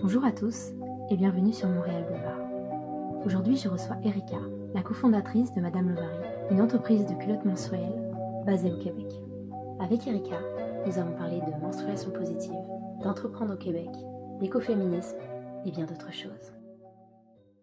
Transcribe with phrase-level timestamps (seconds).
[0.00, 0.70] Bonjour à tous
[1.10, 3.24] et bienvenue sur Montréal Boulevard.
[3.26, 4.38] Aujourd'hui, je reçois Erika,
[4.72, 8.14] la cofondatrice de Madame Lovary, une entreprise de culottes menstruelles
[8.46, 9.12] basée au Québec.
[9.80, 10.38] Avec Erika,
[10.86, 12.54] nous avons parlé de menstruation positive,
[13.02, 13.90] d'entreprendre au Québec,
[14.38, 15.18] d'écoféminisme
[15.66, 16.52] et bien d'autres choses.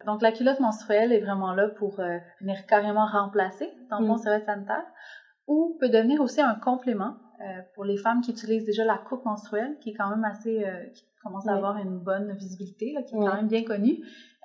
[0.05, 4.17] Donc, la culotte menstruelle est vraiment là pour euh, venir carrément remplacer tampon Mm.
[4.17, 4.85] serviette sanitaire
[5.47, 9.25] ou peut devenir aussi un complément euh, pour les femmes qui utilisent déjà la coupe
[9.25, 13.01] menstruelle, qui est quand même assez, euh, qui commence à avoir une bonne visibilité, là,
[13.03, 13.97] qui est quand même bien connue.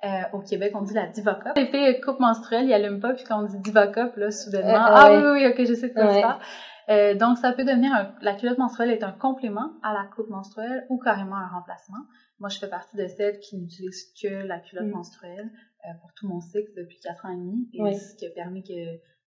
[0.03, 1.51] Euh, au Québec, on dit la Diva Cup.
[1.55, 4.73] Les filles coupe menstruelle, ils allument pas, puis quand on dit Diva Cup, là, soudainement,
[4.73, 6.41] Euh, ah oui, oui, ok, je sais de quoi tu parles.
[6.89, 10.29] Euh, donc, ça peut devenir un, la culotte menstruelle est un complément à la coupe
[10.29, 11.99] menstruelle ou carrément un remplacement.
[12.39, 14.91] Moi, je fais partie de celles qui n'utilisent que la culotte Mm.
[14.91, 15.51] menstruelle
[15.85, 18.63] euh, pour tout mon cycle depuis quatre ans et demi, et ce qui a permis
[18.63, 18.73] que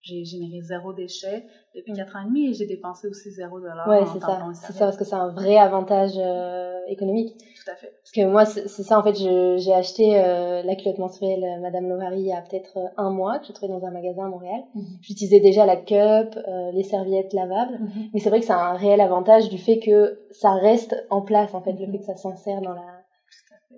[0.04, 1.44] j'ai généré zéro déchet
[1.74, 1.96] depuis Mm.
[1.96, 4.38] quatre ans et demi, et j'ai dépensé aussi zéro dollar Ouais, c'est ça.
[4.54, 7.28] C'est ça parce que c'est un vrai avantage euh, économique.
[7.64, 7.92] Tout à fait.
[8.02, 9.14] Parce que moi, c'est ça en fait.
[9.14, 13.10] je- J'ai acheté euh, la culotte menstruelle euh, Madame Lovary il y a peut-être un
[13.10, 14.60] mois que j'ai trouvé dans un magasin à Montréal.
[14.74, 14.84] Mhm.
[15.02, 17.78] J'utilisais déjà la cup, euh, les serviettes lavables.
[17.80, 18.04] Mhm.
[18.12, 21.54] Mais c'est vrai que c'est un réel avantage du fait que ça reste en place,
[21.54, 21.92] en fait, le Mhm.
[21.92, 22.93] fait que ça s'insère dans la,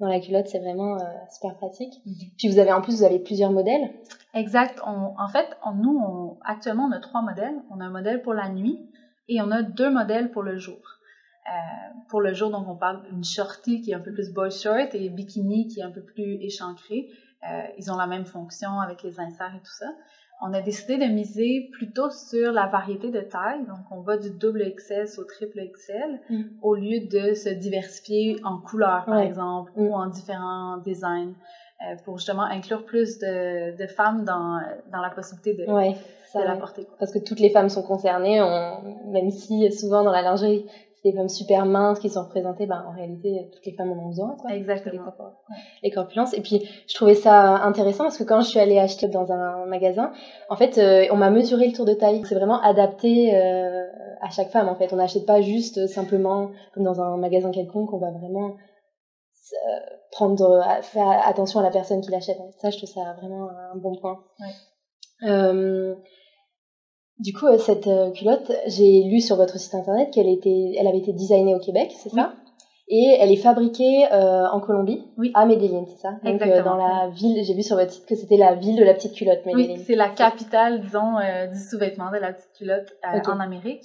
[0.00, 2.00] dans la culotte, c'est vraiment euh, super pratique.
[2.06, 2.14] Mhm.
[2.39, 3.91] Puis vous avez, en plus, vous avez plusieurs modèles.
[4.34, 4.80] Exact.
[4.86, 7.55] On- en fait, on- nous, on- actuellement, on a trois modèles.
[7.70, 8.78] On a un modèle pour la nuit
[9.28, 10.78] et on a deux modèles pour le jour.
[11.48, 11.50] Euh,
[12.08, 14.94] pour le jour, donc, on parle d'une shorty qui est un peu plus boy short
[14.94, 17.08] et bikini qui est un peu plus échancré.
[17.48, 19.86] Euh, ils ont la même fonction avec les inserts et tout ça.
[20.42, 23.65] On a décidé de miser plutôt sur la variété de taille.
[23.67, 26.42] Donc, on va du double XS au triple XL Mm.
[26.61, 29.81] au lieu de se diversifier en couleurs, par exemple, Mm.
[29.81, 31.33] ou en différents designs
[31.83, 35.97] euh, pour justement inclure plus de, de femmes dans, dans la possibilité de, Ouais, de
[36.33, 36.87] ça, la porter.
[36.98, 40.64] Parce que toutes les femmes sont concernées, on- même si souvent dans la lingerie,
[41.07, 44.09] des femmes super minces qui sont représentées, ben, en réalité, toutes les femmes en ont
[44.09, 44.37] besoin.
[44.37, 44.51] Quoi.
[44.51, 45.05] Les, Exactement.
[45.83, 46.35] les corpulences.
[46.35, 49.67] Et puis, je trouvais ça intéressant parce que quand je suis allée acheter dans un
[49.67, 50.13] magasin,
[50.51, 52.23] en fait, euh, on m'a mesuré le tour de taille.
[52.25, 53.86] C'est vraiment adapté euh,
[54.20, 54.92] à chaque femme, en fait.
[54.92, 58.57] On n'achète pas juste euh, simplement, comme dans un magasin quelconque, on va vraiment
[59.53, 62.39] euh, prendre, faire attention à la personne qui l'achète.
[62.59, 64.19] Ça, je trouve ça vraiment un bon point.
[64.41, 65.97] Ouais.
[67.19, 70.87] Du coup, euh, cette euh, culotte, j'ai lu sur votre site internet qu'elle était, elle
[70.87, 72.33] avait été designée au Québec, c'est ça?
[72.89, 75.33] Et elle est fabriquée euh, en Colombie, Oui.
[75.35, 76.11] à Medellín, c'est ça?
[76.23, 76.77] Donc euh, Exactement.
[76.77, 79.15] dans la ville, j'ai vu sur votre site que c'était la ville de la petite
[79.15, 79.77] culotte, Medellín.
[79.79, 83.83] Oui, c'est la capitale, disons, euh, du sous-vêtement de la petite culotte en Amérique.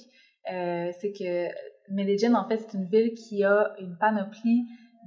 [0.52, 1.48] Euh, c'est que
[1.90, 4.66] Medellín, en fait, c'est une ville qui a une panoplie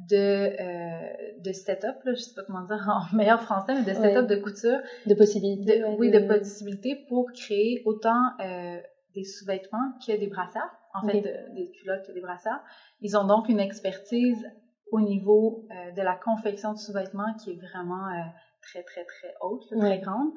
[0.09, 0.15] de,
[0.59, 4.27] euh, de setup, là, je sais pas comment dire en meilleur français, mais de setup
[4.27, 5.79] de couture de possibilités.
[5.79, 8.79] de, oui, de possibilités pour créer autant euh,
[9.13, 12.61] des sous-vêtements que des brassards, en fait, de- des culottes que des brassards.
[13.01, 14.45] Ils ont donc une expertise
[14.91, 18.21] au niveau euh, de la confection de sous-vêtements qui est vraiment euh,
[18.61, 20.29] très, très, très haute, là, très grande.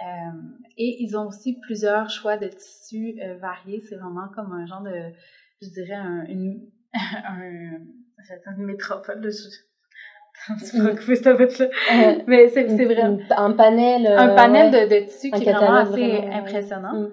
[0.00, 3.80] Euh, et ils ont aussi plusieurs choix de tissus euh, variés.
[3.88, 5.12] C'est vraiment comme un genre de,
[5.60, 7.78] je dirais, un, une, un,
[8.22, 9.30] dire une métropole.
[10.58, 11.66] Cette bout-là.
[11.92, 14.06] Euh, Mais c'est vrai un panel.
[14.06, 14.86] euh, un panel ouais.
[14.86, 16.94] de, de tissus Un qui est vraiment assez vraiment, impressionnant.
[17.00, 17.10] Mm.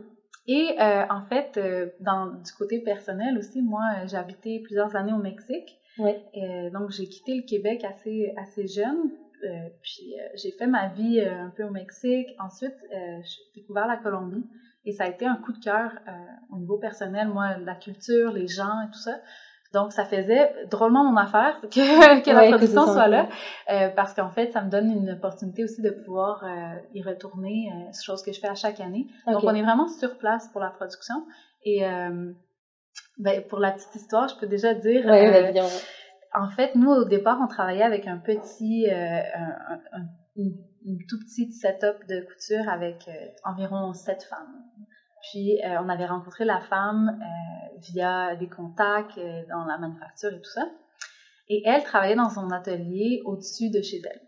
[0.48, 4.96] Et euh, en fait, euh, dans, du côté personnel aussi, moi, euh, j'ai habité plusieurs
[4.96, 5.78] années au Mexique.
[6.00, 6.24] Ouais.
[6.38, 9.12] Euh, donc, j'ai quitté le Québec assez, assez jeune.
[9.44, 9.48] Euh,
[9.84, 12.30] puis, euh, j'ai fait ma vie euh, un peu au Mexique.
[12.40, 14.46] Ensuite, euh, j'ai découvert la Colombie.
[14.86, 16.12] Et ça a été un coup de cœur euh,
[16.52, 17.28] au niveau personnel.
[17.28, 19.20] Moi, la culture, les gens et tout ça.
[19.74, 23.28] Donc, ça faisait drôlement mon affaire que, que la Ouais, production soit là.
[23.70, 27.72] Euh, parce qu'en fait, ça me donne une opportunité aussi de pouvoir euh, y retourner,
[27.72, 29.06] euh, chose que je fais à chaque année.
[29.28, 31.16] Donc, on est vraiment sur place pour la production.
[31.66, 31.84] Et
[33.18, 35.54] ben, pour la petite histoire, je peux déjà dire, Ouais,
[36.34, 40.54] en fait, nous, au départ, on travaillait avec un petit, un, un- un- une,
[40.86, 43.10] une tout petite setup de couture avec
[43.44, 44.64] environ sept femmes.
[45.22, 50.30] Puis, euh, on avait rencontré la femme euh, via des contacts euh, dans la manufacture
[50.30, 50.70] et tout ça.
[51.50, 54.22] Et elle travaillait dans son atelier au-dessus de chez elle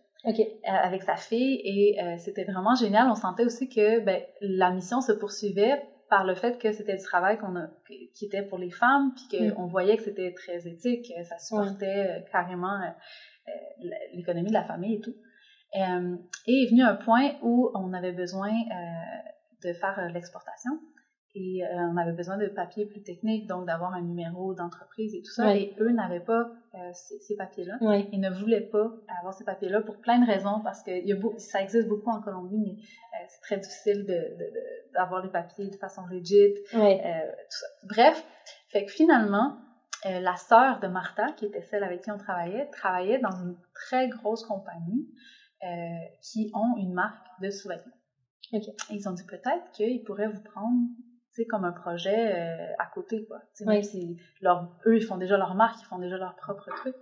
[0.65, 3.07] avec sa fille et c'était vraiment génial.
[3.09, 7.03] On sentait aussi que ben, la mission se poursuivait par le fait que c'était du
[7.03, 11.11] travail qu'on a, qui était pour les femmes, puis qu'on voyait que c'était très éthique,
[11.15, 12.79] que ça supportait carrément
[14.13, 15.15] l'économie de la famille et tout.
[15.73, 18.51] Et est venu un point où on avait besoin
[19.63, 20.71] de faire euh, l'exportation.
[21.33, 25.21] Et euh, on avait besoin de papiers plus techniques, donc d'avoir un numéro d'entreprise et
[25.21, 25.45] tout ça.
[25.45, 25.61] Ouais.
[25.61, 27.77] Et eux n'avaient pas euh, ces, ces papiers-là.
[27.79, 28.09] Ouais.
[28.11, 31.15] Ils ne voulaient pas avoir ces papiers-là pour plein de raisons, parce que y a
[31.15, 35.23] beau- ça existe beaucoup en Colombie, mais euh, c'est très difficile de- de- de- d'avoir
[35.23, 36.97] les papiers de façon legit, Ouais.
[37.01, 37.67] tout ça.
[37.87, 38.25] Bref,
[38.67, 39.57] fait que finalement,
[40.03, 44.09] la sœur de Martha, qui était celle avec qui on travaillait, travaillait dans une très
[44.09, 45.07] grosse compagnie
[46.21, 47.93] qui ont une marque de sous-vêtements.
[48.89, 50.77] Ils ont dit peut-être qu'ils pourraient vous prendre
[51.49, 53.41] comme un projet euh, à côté, quoi.
[53.65, 54.17] Même si
[54.85, 56.95] eux, ils font déjà leur marque, ils font déjà leur propre truc.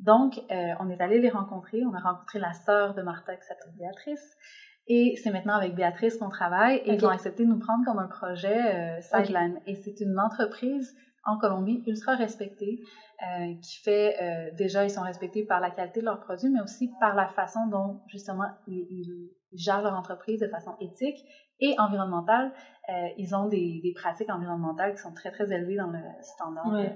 [0.00, 1.82] Donc, euh, on est allé les rencontrer.
[1.84, 4.36] On a rencontré la sœur de Martha qui s'appelle Béatrice.
[4.88, 7.98] Et c'est maintenant avec Béatrice qu'on travaille et ils ont accepté de nous prendre comme
[7.98, 9.60] un projet euh, Sideline.
[9.66, 10.94] Et c'est une entreprise
[11.24, 12.80] en Colombie ultra respectée
[13.20, 16.92] euh, qui fait déjà ils sont respectés par la qualité de leurs produits, mais aussi
[17.00, 21.24] par la façon dont justement ils, ils gèrent leur entreprise de façon éthique
[21.60, 22.52] et environnementale.
[22.88, 26.72] Euh, ils ont des, des, pratiques environnementales qui sont très très élevées dans le standard
[26.74, 26.86] euh,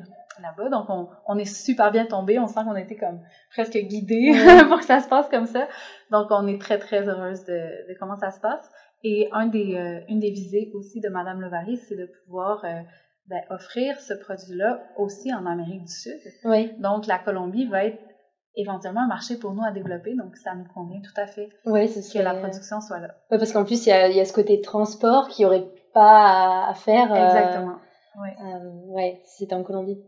[0.40, 0.68] là-bas.
[0.68, 2.38] Donc on, on, est super bien tombé.
[2.38, 3.20] On sent qu'on a été comme
[3.50, 4.32] presque guidé
[4.68, 5.66] pour que ça se passe comme ça.
[6.10, 8.70] Donc on est très très heureuse de, de comment ça se passe.
[9.02, 12.64] Et un des, euh, une des visées aussi de Madame Levary, c'est de pouvoir
[13.26, 16.20] ben, offrir ce produit-là aussi en Amérique du Sud.
[16.44, 16.70] Oui.
[16.78, 18.09] Donc la Colombie va être
[18.56, 21.88] éventuellement un marché pour nous à développer, donc ça nous convient tout à fait oui,
[21.88, 23.08] que la production soit là.
[23.30, 26.66] Oui, parce qu'en plus, il y a, y a, ce côté transport qui aurait pas
[26.68, 27.14] à faire.
[27.14, 27.72] Exactement.
[27.72, 28.28] Euh, oui.
[28.44, 29.98] Euh, ouais, si c'était en Colombie.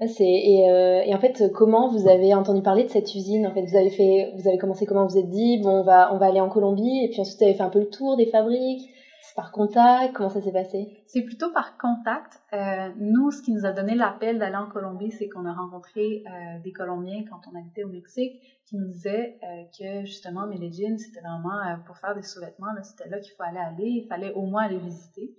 [0.00, 0.06] Ouais.
[0.20, 3.46] Et, euh, et en fait, comment vous avez entendu parler de cette usine?
[3.46, 5.06] En fait, vous avez fait, vous avez commencé comment?
[5.06, 7.38] Vous vous êtes dit bon, on va on va aller en Colombie, et puis ensuite
[7.38, 8.88] vous avez fait un peu le tour des fabriques.
[9.36, 10.14] Par contact?
[10.14, 11.02] Comment ça s'est passé?
[11.06, 12.40] C'est plutôt par contact.
[12.52, 16.24] Euh, nous, ce qui nous a donné l'appel d'aller en Colombie, c'est qu'on a rencontré
[16.26, 20.96] euh, des Colombiens quand on habitait au Mexique qui nous disaient euh, que justement Medellin,
[20.98, 24.64] c'était vraiment pour faire des sous-vêtements, c'était là qu'il fallait aller, il fallait au moins
[24.64, 25.34] aller visiter.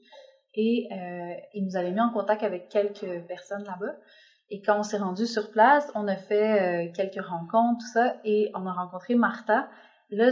[0.56, 0.90] Et
[1.54, 3.96] ils nous avaient mis en contact avec quelques personnes là-bas.
[4.50, 8.52] Et quand on s'est rendu sur place, on a fait quelques rencontres, tout ça, et
[8.56, 9.70] on a rencontré Martha.
[10.10, 10.32] Là,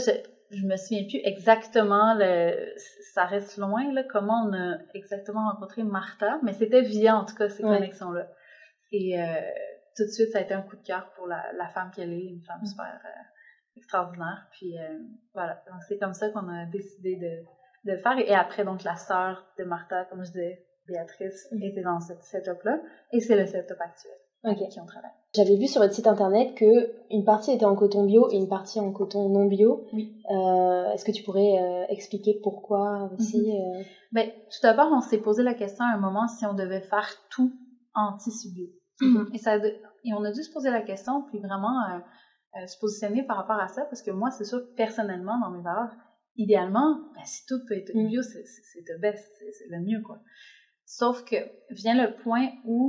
[0.51, 2.73] je me souviens plus exactement, le,
[3.13, 7.35] ça reste loin, là, comment on a exactement rencontré Martha, mais c'était via, en tout
[7.35, 7.77] cas, ces ouais.
[7.77, 8.27] connexions-là.
[8.91, 9.25] Et euh,
[9.95, 12.13] tout de suite, ça a été un coup de cœur pour la, la femme qu'elle
[12.13, 13.09] est, une femme super euh,
[13.75, 14.47] extraordinaire.
[14.51, 14.97] Puis euh,
[15.33, 18.17] voilà, donc c'est comme ça qu'on a décidé de, de faire.
[18.17, 21.63] Et après, donc, la sœur de Martha, comme je disais, Béatrice, mmh.
[21.63, 22.79] était dans ce setup-là,
[23.11, 24.67] et c'est le setup actuel okay.
[24.69, 25.11] qui on travaille.
[25.35, 28.47] J'avais vu sur votre site internet que une partie était en coton bio et une
[28.47, 29.85] partie en coton non bio.
[29.93, 30.15] Oui.
[30.31, 33.79] Euh, Est-ce que tu pourrais euh, expliquer pourquoi aussi mm -hmm.
[33.79, 33.83] euh...
[34.13, 37.09] ben, Tout d'abord, on s'est posé la question à un moment si on devait faire
[37.29, 37.51] tout
[37.93, 38.67] en tissu bio.
[39.01, 39.35] Mm -hmm.
[39.35, 39.51] et, ça,
[40.05, 41.77] et on a dû se poser la question, puis vraiment
[42.71, 45.93] se positionner par rapport à ça, parce que moi, c'est sûr personnellement, dans mes valeurs,
[46.45, 48.45] idéalement, ben, si tout peut être bio, mm -hmm.
[48.69, 50.17] c'est le best, c'est le mieux, quoi.
[50.99, 51.35] Sauf que
[51.81, 52.79] vient le point où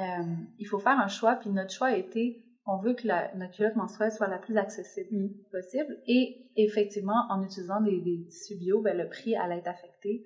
[0.00, 0.24] euh,
[0.58, 3.52] il faut faire un choix, puis notre choix a été, on veut que la, notre
[3.52, 5.30] culotte menstruelle soit la plus accessible mm.
[5.50, 10.24] possible, et effectivement, en utilisant des, des tissus bio, ben, le prix allait être affecté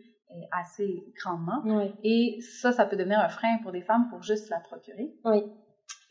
[0.52, 1.92] assez grandement, oui.
[2.02, 5.14] et ça, ça peut devenir un frein pour des femmes pour juste la procurer.
[5.24, 5.44] Oui.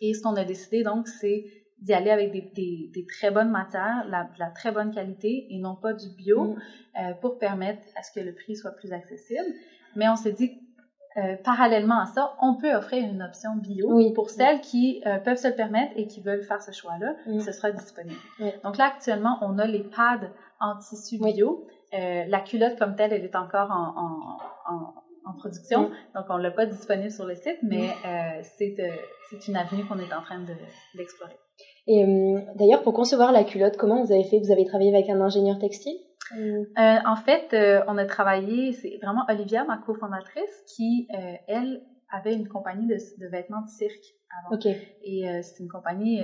[0.01, 1.45] Et ce qu'on a décidé, donc, c'est
[1.79, 5.59] d'y aller avec des, des, des, très bonnes matières, la, la, très bonne qualité, et
[5.59, 6.61] non pas du bio, mm.
[7.01, 9.53] euh, pour permettre à ce que le prix soit plus accessible.
[9.95, 10.64] Mais on s'est dit
[11.17, 14.13] euh, parallèlement à ça, on peut offrir une option bio oui.
[14.13, 17.15] pour celles qui euh, peuvent se le permettre et qui veulent faire ce choix-là.
[17.25, 17.39] Mm.
[17.39, 18.19] Ce sera disponible.
[18.39, 18.51] Oui.
[18.63, 20.27] Donc là, actuellement, on a les pads
[20.59, 21.67] en tissu bio.
[21.93, 24.93] Euh, la culotte comme telle, elle est encore en, en, en,
[25.25, 25.91] en production, mm.
[26.15, 28.43] donc on ne l'a pas disponible sur le site, mais mm.
[28.57, 30.39] c'est une avenue qu'on est en train
[30.95, 31.31] d'explorer.
[31.31, 34.39] De, et d'ailleurs, pour concevoir la culotte, comment vous avez fait?
[34.39, 35.95] Vous avez travaillé avec un ingénieur textile?
[36.33, 41.83] Euh, en fait, euh, on a travaillé, c'est vraiment Olivia, ma cofondatrice, qui, euh, elle,
[42.09, 44.55] avait une compagnie de, de, vêtements de cirque avant.
[44.55, 44.77] Okay.
[45.03, 46.21] Et c'est une compagnie,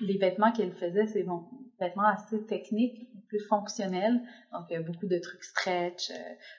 [0.00, 1.44] les vêtements qu'elle faisait, c'est bon,
[1.80, 4.20] vêtements assez techniques, plus fonctionnels,
[4.52, 6.10] donc beaucoup de trucs stretch,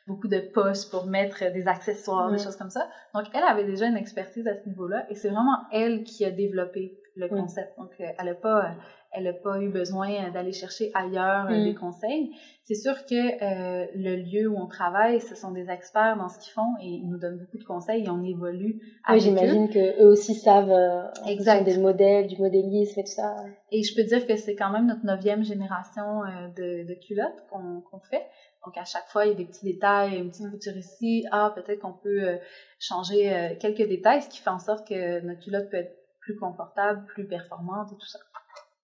[0.07, 2.89] beaucoup de poches pour mettre des accessoires, des choses comme ça.
[3.13, 6.31] Donc, elle avait déjà une expertise à ce niveau-là, et c'est vraiment elle qui a
[6.31, 7.77] développé le concept.
[7.77, 8.73] Donc, elle n'a pas
[9.17, 11.63] elle n'a pas eu besoin d'aller chercher ailleurs mm.
[11.63, 12.31] des conseils.
[12.63, 16.37] C'est sûr que euh, le lieu où on travaille, ce sont des experts dans ce
[16.37, 19.69] qu'ils font et ils nous donnent beaucoup de conseils et on évolue avec oui, j'imagine
[19.69, 21.63] que eux aussi savent euh, exact.
[21.63, 23.35] des modèles, du modélisme et tout ça.
[23.71, 27.43] Et je peux dire que c'est quand même notre neuvième génération euh, de, de, culottes
[27.49, 28.25] qu'on qu fait.
[28.65, 31.25] Donc à chaque fois, il y a des petits détails, une petite couture ici.
[31.31, 32.39] Ah, peut-être qu'on peut, peut
[32.79, 37.05] changer quelques détails, ce qui fait en sorte que notre culotte peut être plus confortable,
[37.05, 38.19] plus performante et tout ça.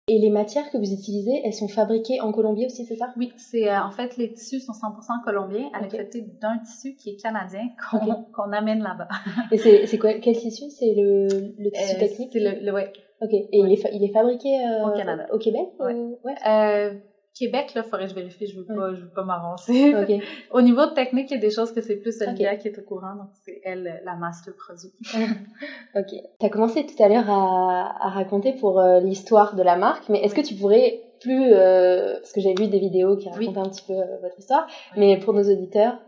[0.08, 3.13] Et les matières que vous utilisez, elles sont fabriquées en Colombie aussi, c'est ça?
[3.17, 6.10] Oui, c'est euh, en fait les tissus sont 100% colombiens, à okay.
[6.41, 8.22] d'un tissu qui est canadien qu'on okay.
[8.34, 9.08] qu amène là-bas.
[9.51, 10.70] Et c'est quoi quel tissu?
[10.72, 11.27] C'est le,
[11.58, 12.29] le tissu euh, technique?
[12.34, 12.91] C'est le, le, ouais.
[13.22, 13.31] Ok.
[13.31, 15.67] Et il, est il est fabriqué euh, au Canada, au Québec?
[15.79, 15.93] Ouais.
[16.24, 17.01] ouais.
[17.33, 19.95] Québec, là, faudrait que je vérifie, je veux pas, je veux pas m'avancer.
[20.51, 22.81] Au niveau technique, il y a des choses que c'est plus Olivia qui est au
[22.81, 24.91] courant, donc c'est elle la master produit.
[25.95, 26.21] ok.
[26.39, 30.09] Tu as commencé tout à l'heure à, à, raconter pour euh, l'histoire de la marque,
[30.09, 33.59] mais est-ce que tu pourrais plus, euh, parce que j'ai vu des vidéos qui racontaient
[33.59, 36.00] un petit peu euh, votre histoire, mais pour nos auditeurs,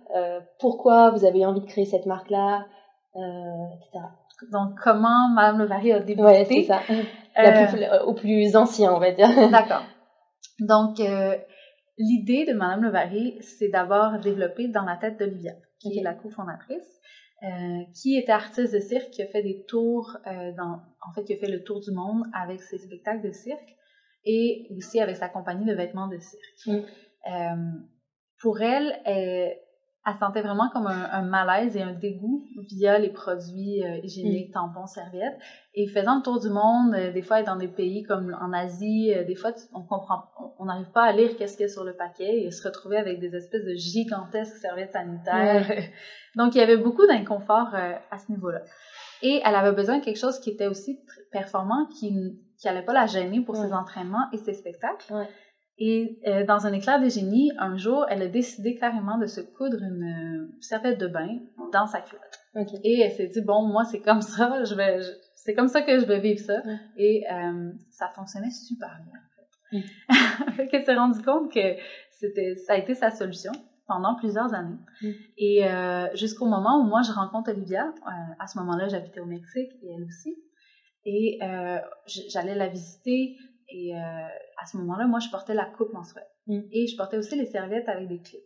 [0.59, 2.65] pourquoi vous avez eu envie de créer cette marque-là,
[3.15, 4.05] etc.
[4.51, 6.23] Donc, comment Madame Levary a débuté?
[6.23, 6.81] Ouais, c'est ça.
[8.05, 9.29] au plus ancien, on va dire.
[9.49, 9.83] D'accord.
[10.59, 11.37] Donc, euh,
[11.97, 17.01] l'idée de Madame Levary, c'est d'abord développée dans la tête d'Olivia, qui est la cofondatrice,
[17.43, 21.23] euh, qui était artiste de cirque, qui a fait des tours, euh, dans, en fait,
[21.25, 23.75] qui a fait le tour du monde avec ses spectacles de cirque
[24.25, 26.67] et aussi avec sa compagnie de vêtements de cirque.
[26.67, 26.85] Mm.
[27.31, 27.71] Euh,
[28.39, 29.57] pour elle, elle,
[30.05, 34.53] elle sentait vraiment comme un, malaise et un dégoût via les produits euh, hygiéniques, mm.
[34.53, 35.37] tampons, serviettes.
[35.75, 39.13] Et faisant le tour du monde, euh, des fois dans des pays comme en Asie,
[39.13, 40.25] euh, des fois on comprend,
[40.59, 42.97] on n'arrive pas à lire qu'est-ce qu'il y a sur le paquet et se retrouver
[42.97, 45.71] avec des espèces de gigantesques serviettes sanitaires.
[46.35, 48.61] Donc il y avait beaucoup d'inconfort à ce niveau-là.
[49.21, 50.99] Et elle avait besoin de quelque chose qui était aussi
[51.31, 55.13] performant, qui qui allait pas la gêner pour ses entraînements et ses spectacles.
[55.79, 59.41] Et euh, dans un éclair de génie, un jour, elle a décidé carrément de se
[59.41, 61.39] coudre une euh, serviette de bain
[61.71, 62.39] dans sa culotte.
[62.83, 64.99] Et elle s'est dit bon, moi c'est comme ça, je vais,
[65.35, 66.61] c'est comme ça que je vais vivre ça.
[66.95, 69.19] Et euh, ça fonctionnait super bien.
[69.19, 70.69] En fait.
[70.71, 71.75] Elle s'est rendue compte que
[72.11, 73.51] c'était, ça a été sa solution
[73.87, 74.77] pendant plusieurs années.
[75.37, 75.63] Et
[76.13, 77.91] jusqu'au moment où moi je rencontre Olivia,
[78.39, 80.37] à ce moment-là j'habitais au Mexique et elle aussi.
[81.05, 81.39] Et
[82.29, 83.35] j'allais la visiter.
[83.73, 86.27] Et euh, à ce moment-là, moi, je portais la coupe menstruelle.
[86.47, 86.59] Mm.
[86.71, 88.41] Et je portais aussi les serviettes avec des clips.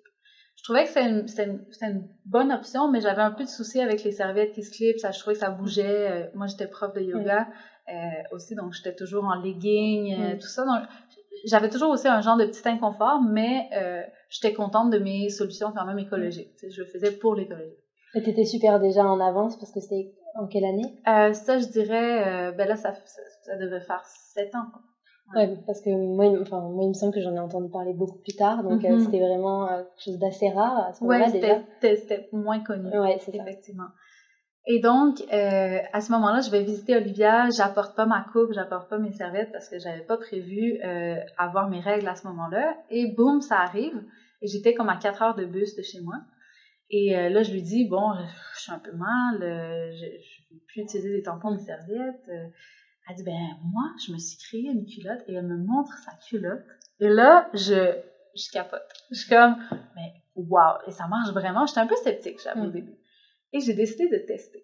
[0.55, 4.03] Je trouvais que c'était une, une, bonne option, mais j'avais un peu de soucis avec
[4.03, 4.99] les serviettes qui se clipent.
[4.99, 6.11] Ça, je trouvais que ça bougeait.
[6.11, 7.47] Euh, moi, j'étais prof de yoga
[7.89, 7.93] euh,
[8.31, 10.39] aussi, donc j'étais toujours en legging, mm.
[10.39, 10.65] tout ça.
[10.65, 10.87] Donc,
[11.45, 13.69] j'avais toujours aussi un genre de petit inconfort, mais
[14.29, 16.51] j'étais contente de mes solutions quand même écologiques.
[16.67, 17.77] Je le faisais pour l'écologie.
[18.15, 20.99] Et tu étais super déjà en avance parce que c'était en quelle année?
[21.05, 22.93] Ça, je dirais, ben là, ça,
[23.43, 24.71] ça, devait faire sept ans.
[25.35, 28.19] Ouais, parce que moi, enfin, moi, il me semble que j'en ai entendu parler beaucoup
[28.19, 28.99] plus tard, donc euh, mhm.
[28.99, 32.97] c'était vraiment euh, quelque chose d'assez rare à ce moment-là ouais, c'était moins connu.
[32.97, 33.89] Ouais, c'est effectivement.
[34.69, 37.49] Et donc, euh, à ce moment-là, je vais visiter Olivia.
[37.49, 40.77] J'apporte pas ma coupe, j'apporte pas mes serviettes parce que j'avais pas prévu
[41.37, 42.75] avoir mes règles à ce moment-là.
[42.89, 44.03] Et boum, ça arrive.
[44.41, 46.15] Et j'étais comme à 4 heures de bus de chez moi.
[46.89, 48.11] Et là, je lui dis, bon,
[48.55, 52.29] je suis un peu mal, je ne peux plus utiliser des tampons, des serviettes.
[53.09, 56.11] Elle dit, ben, moi, je me suis créé une culotte et elle me montre sa
[56.27, 56.65] culotte.
[56.99, 57.95] Et là, je,
[58.35, 58.81] je capote.
[59.11, 59.55] Je suis comme,
[59.95, 61.65] mais waouh, et ça marche vraiment.
[61.65, 62.71] J'étais un peu sceptique, j'avoue, au mm.
[62.71, 62.97] début.
[63.53, 64.63] Et j'ai décidé de tester.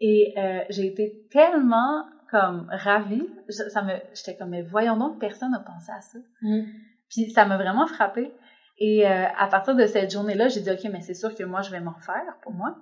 [0.00, 3.26] Et euh, j'ai été tellement comme ravie.
[3.48, 6.18] ça me, j'étais comme, mais voyons donc, personne n'a pensé à ça.
[6.42, 6.64] Mm.
[7.08, 8.32] Puis ça m'a vraiment frappée.
[8.78, 11.62] Et euh, à partir de cette journée-là, j'ai dit, OK, mais c'est sûr que moi,
[11.62, 12.76] je vais m'en faire pour moi.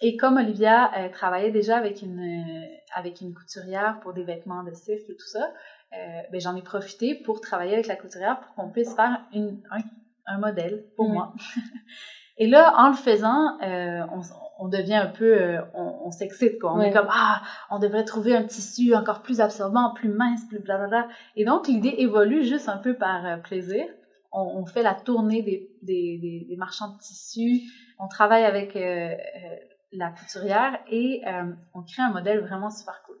[0.00, 4.62] Et comme Olivia euh, travaillait déjà avec une, euh, avec une couturière pour des vêtements
[4.62, 5.50] de cirque et tout ça,
[5.94, 5.96] euh,
[6.30, 9.78] ben, j'en ai profité pour travailler avec la couturière pour qu'on puisse faire une, un,
[10.26, 11.32] un modèle pour moi.
[12.38, 14.20] et là, en le faisant, euh, on,
[14.58, 16.74] on, devient un peu, euh, on, on s'excite quoi.
[16.74, 20.58] On est comme ah, on devrait trouver un tissu encore plus absorbant, plus mince, plus
[20.58, 21.08] blablabla.
[21.36, 23.86] Et donc l'idée évolue juste un peu par plaisir.
[24.30, 27.62] On, on, fait la tournée des, des, des, des, marchands de tissus.
[27.98, 28.76] On travaille avec
[29.92, 33.16] la couturière et euh, on crée un modèle vraiment super cool.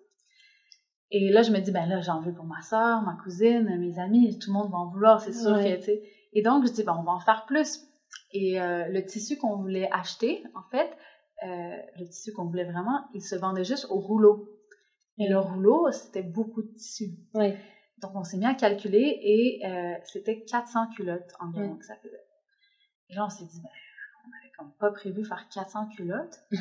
[1.10, 3.98] Et là, je me dis, ben là, j'en veux pour ma soeur, ma cousine, mes
[3.98, 6.02] amis, tout le monde va en vouloir, c'est sûr que, tu sais.
[6.34, 7.80] Et donc, je dis, ben, on va en faire plus.
[8.32, 10.90] Et euh, le tissu qu'on voulait acheter, en fait,
[11.44, 14.50] euh, le tissu qu'on voulait vraiment, il se vendait juste au rouleau.
[15.16, 17.06] Et le rouleau, c'était beaucoup de tissu.
[18.02, 19.62] Donc, on s'est mis à calculer et
[20.04, 22.22] c'était 400 culottes environ que ça faisait.
[23.08, 23.70] Et là, on s'est dit, ben,
[24.58, 26.58] comme pas prévu faire 400 culottes, mais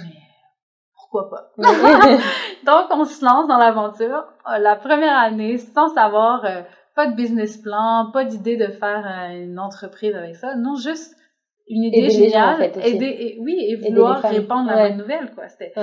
[0.95, 1.51] pourquoi pas?
[2.65, 4.25] Donc, on se lance dans l'aventure.
[4.51, 6.61] Euh, la première année, sans savoir, euh,
[6.95, 10.55] pas de business plan, pas d'idée de faire euh, une entreprise avec ça.
[10.55, 11.15] Non, juste
[11.69, 12.61] une idée géniale.
[12.83, 15.47] aider, oui, et vouloir répandre la bonne nouvelle, quoi.
[15.49, 15.73] C'était,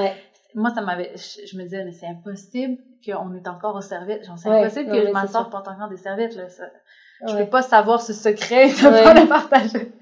[0.54, 4.24] Moi, ça m'avait, je, me disais, mais c'est impossible qu'on est encore aux serviettes.
[4.24, 6.48] Genre, c'est impossible que je m'assorte porte encore des serviettes, là.
[6.48, 6.64] Ça,
[7.26, 9.92] je peux pas savoir ce secret, de pas le partager.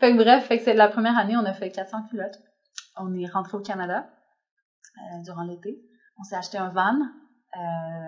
[0.00, 2.38] Fait que bref, fait que c'est la première année, on a fait 400 culottes.
[2.96, 4.08] On est rentré au Canada
[4.98, 5.80] euh, durant l'été.
[6.18, 7.60] On s'est acheté un van euh,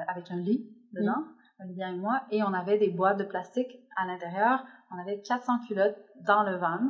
[0.09, 1.65] avec un lit dedans, mm.
[1.65, 4.65] Olivia et moi, et on avait des boîtes de plastique à l'intérieur.
[4.91, 6.81] On avait 400 culottes dans le van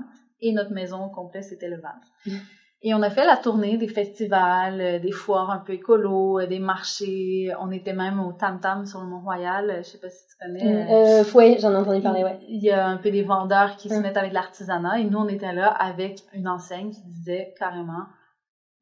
[0.40, 1.94] et notre maison au complet, c'était le van.
[2.26, 2.36] Mm.
[2.82, 6.46] Et on a fait la tournée des festivals, euh, des foires un peu écolo, euh,
[6.46, 7.50] des marchés.
[7.58, 9.78] On était même au Tam Tam sur le Mont-Royal.
[9.78, 10.84] Je sais pas si tu connais.
[10.84, 12.38] Mm, euh, oui, j'en ai entendu parler, ouais.
[12.48, 14.02] Il y a un peu des vendeurs qui se mm.
[14.02, 15.00] mettent avec l'artisanat.
[15.00, 18.04] Et nous, on était là avec une enseigne qui disait carrément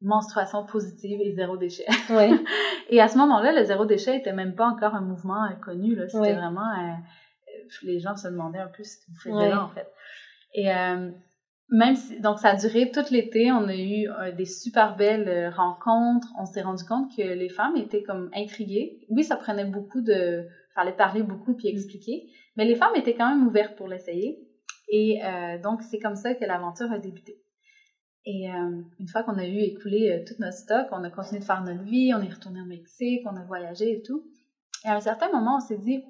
[0.01, 1.85] menstruation positive et zéro déchet.
[2.09, 2.31] Ouais.
[2.89, 5.97] et à ce moment-là, le zéro déchet était même pas encore un mouvement connu.
[6.09, 6.69] C'était vraiment...
[7.81, 9.89] les gens se demandaient un peu ce qu'ils faisaient là, en fait.
[10.53, 10.69] Et
[11.69, 15.27] même si, donc ça a duré tout l'été, on a eu euh, des super belles
[15.27, 18.99] euh, rencontres, on s'est rendu compte que les femmes étaient comme intriguées.
[19.09, 20.45] Oui, ça prenait beaucoup de,
[20.75, 24.39] fallait parler beaucoup puis expliquer, mais les femmes étaient quand même ouvertes pour l'essayer.
[24.89, 27.41] Et euh, donc c'est comme ça que l'aventure a débuté.
[28.27, 31.61] Et une fois qu'on a eu écoulé tout notre stock, on a continué de faire
[31.61, 34.23] notre vie, on est retourné au Mexique, on a voyagé et tout.
[34.83, 36.03] Et à un certain moment, on s'est dit,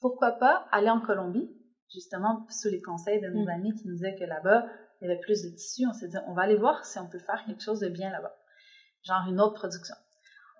[0.00, 1.50] pourquoi pas aller en Colombie?
[1.92, 3.48] Justement sous les conseils de nos mm.
[3.48, 4.66] amis qui nous disaient que là-bas,
[5.00, 7.06] il y avait plus de tissus, on s'est dit, on va aller voir si on
[7.06, 8.34] peut faire quelque chose de bien là-bas.
[9.02, 9.94] Genre une autre production.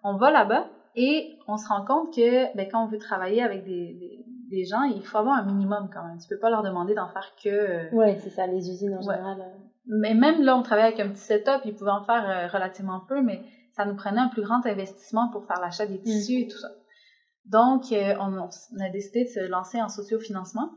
[0.04, 3.64] On va là-bas et on se rend compte que ben, quand on veut travailler avec
[3.64, 6.18] des, des, gens, il faut avoir un minimum quand même.
[6.18, 7.48] Tu peux pas leur demander d'en faire que...
[7.48, 9.40] Euh, oui, c'est ça, les usines en général.
[9.40, 9.58] Euh.
[9.86, 13.00] Mais même là, on travaillait avec un petit setup, ils pouvaient en faire euh, relativement
[13.00, 13.42] peu, mais
[13.72, 16.02] ça nous prenait un plus grand investissement pour faire l'achat des mm.
[16.02, 16.68] tissus et tout ça.
[17.44, 20.70] Donc, on, on, a décidé de se lancer en sociofinancement.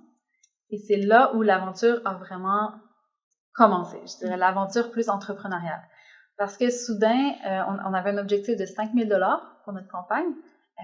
[0.70, 2.72] Et c'est là où l'aventure a vraiment
[3.54, 3.98] commencé.
[4.06, 5.82] Je dirais l'aventure plus entrepreneuriale.
[6.38, 10.28] Parce que soudain, euh, on, avait un objectif de 5000 dollars pour notre campagne.
[10.80, 10.82] Euh,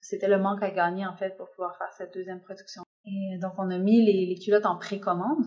[0.00, 2.82] c'était le manque à gagner, en fait, pour pouvoir faire cette deuxième production.
[3.04, 5.44] Et donc, on a mis les, les culottes en précommande.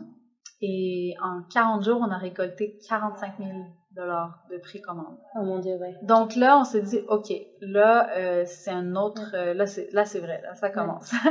[0.61, 5.17] Et en 40 jours, on a récolté 45 000 dollars de précommande.
[5.35, 5.77] Oh mon Dieu.
[6.03, 9.33] Donc là, on s'est dit, OK, là, euh, c'est un autre...
[9.33, 11.11] Euh, là, c'est là c'est vrai, là, ça commence.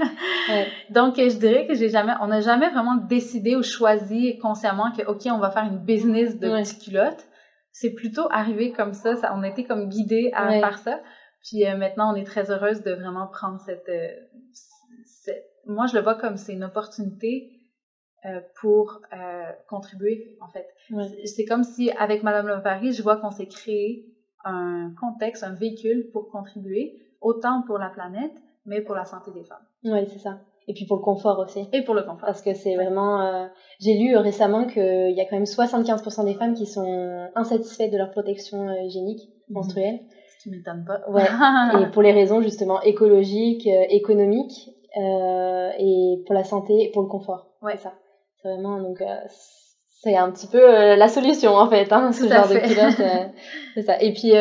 [0.48, 0.66] Ouais.
[0.90, 2.12] Donc, je dirais que j'ai jamais...
[2.20, 6.38] On n'a jamais vraiment décidé ou choisi consciemment que, OK, on va faire une business
[6.38, 7.26] de petites culottes.
[7.72, 9.32] C'est plutôt arrivé comme ça, ça.
[9.36, 11.00] On a été comme guidés à faire ça.
[11.44, 13.90] Puis euh, maintenant, on est très heureuse de vraiment prendre cette...
[15.04, 15.44] cette...
[15.66, 17.59] Moi, je le vois comme c'est une opportunité
[18.26, 20.68] euh, pour euh, contribuer, en fait.
[21.24, 24.04] C'est comme si, avec Madame Le Paris, je vois qu'on s'est créé
[24.44, 28.32] un contexte, un véhicule pour contribuer, autant pour la planète,
[28.66, 29.64] mais pour la santé des femmes.
[29.84, 30.38] Oui, c'est ça.
[30.68, 31.66] Et puis pour le confort aussi.
[31.72, 32.26] Et pour le confort.
[32.26, 33.22] Parce que c'est vraiment...
[33.22, 33.46] Euh,
[33.78, 37.96] j'ai lu récemment qu'il y a quand même 75% des femmes qui sont insatisfaites de
[37.96, 39.54] leur protection hygiénique mhm.
[39.54, 40.00] menstruelle.
[40.36, 41.00] Ce qui m'étonne pas.
[41.08, 41.24] Ouais.
[41.82, 47.46] et pour les raisons justement écologiques, économiques, et pour la santé et pour le confort.
[47.62, 47.78] Ouais.
[47.78, 47.94] ça.
[48.42, 49.16] C'est vraiment, donc, euh,
[50.02, 52.54] c'est un petit peu euh, la solution, en fait, hein, ce genre de.
[52.54, 53.28] Euh,
[53.74, 54.00] c'est ça.
[54.00, 54.32] Et puis,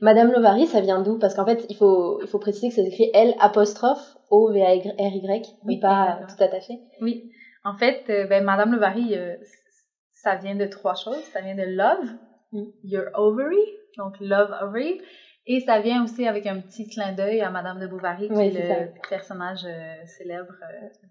[0.00, 1.18] Madame Lovary, ça vient d'où?
[1.18, 5.80] Parce qu'en fait, il faut, il faut préciser que ça s'écrit L apostrophe O-V-A-R-Y, oui,
[5.80, 6.80] pas tout attaché.
[7.00, 7.30] Oui.
[7.64, 9.14] En fait, ben, Madame Lovary,
[10.12, 11.22] ça vient de trois choses.
[11.32, 12.10] Ça vient de love,
[12.52, 12.64] mm.
[12.84, 13.64] your ovary,
[13.96, 15.00] donc love ovary.
[15.46, 18.50] Et ça vient aussi avec un petit clin d'œil à Madame de Bovary, qui est,
[18.50, 19.66] le personnage
[20.06, 20.54] célèbre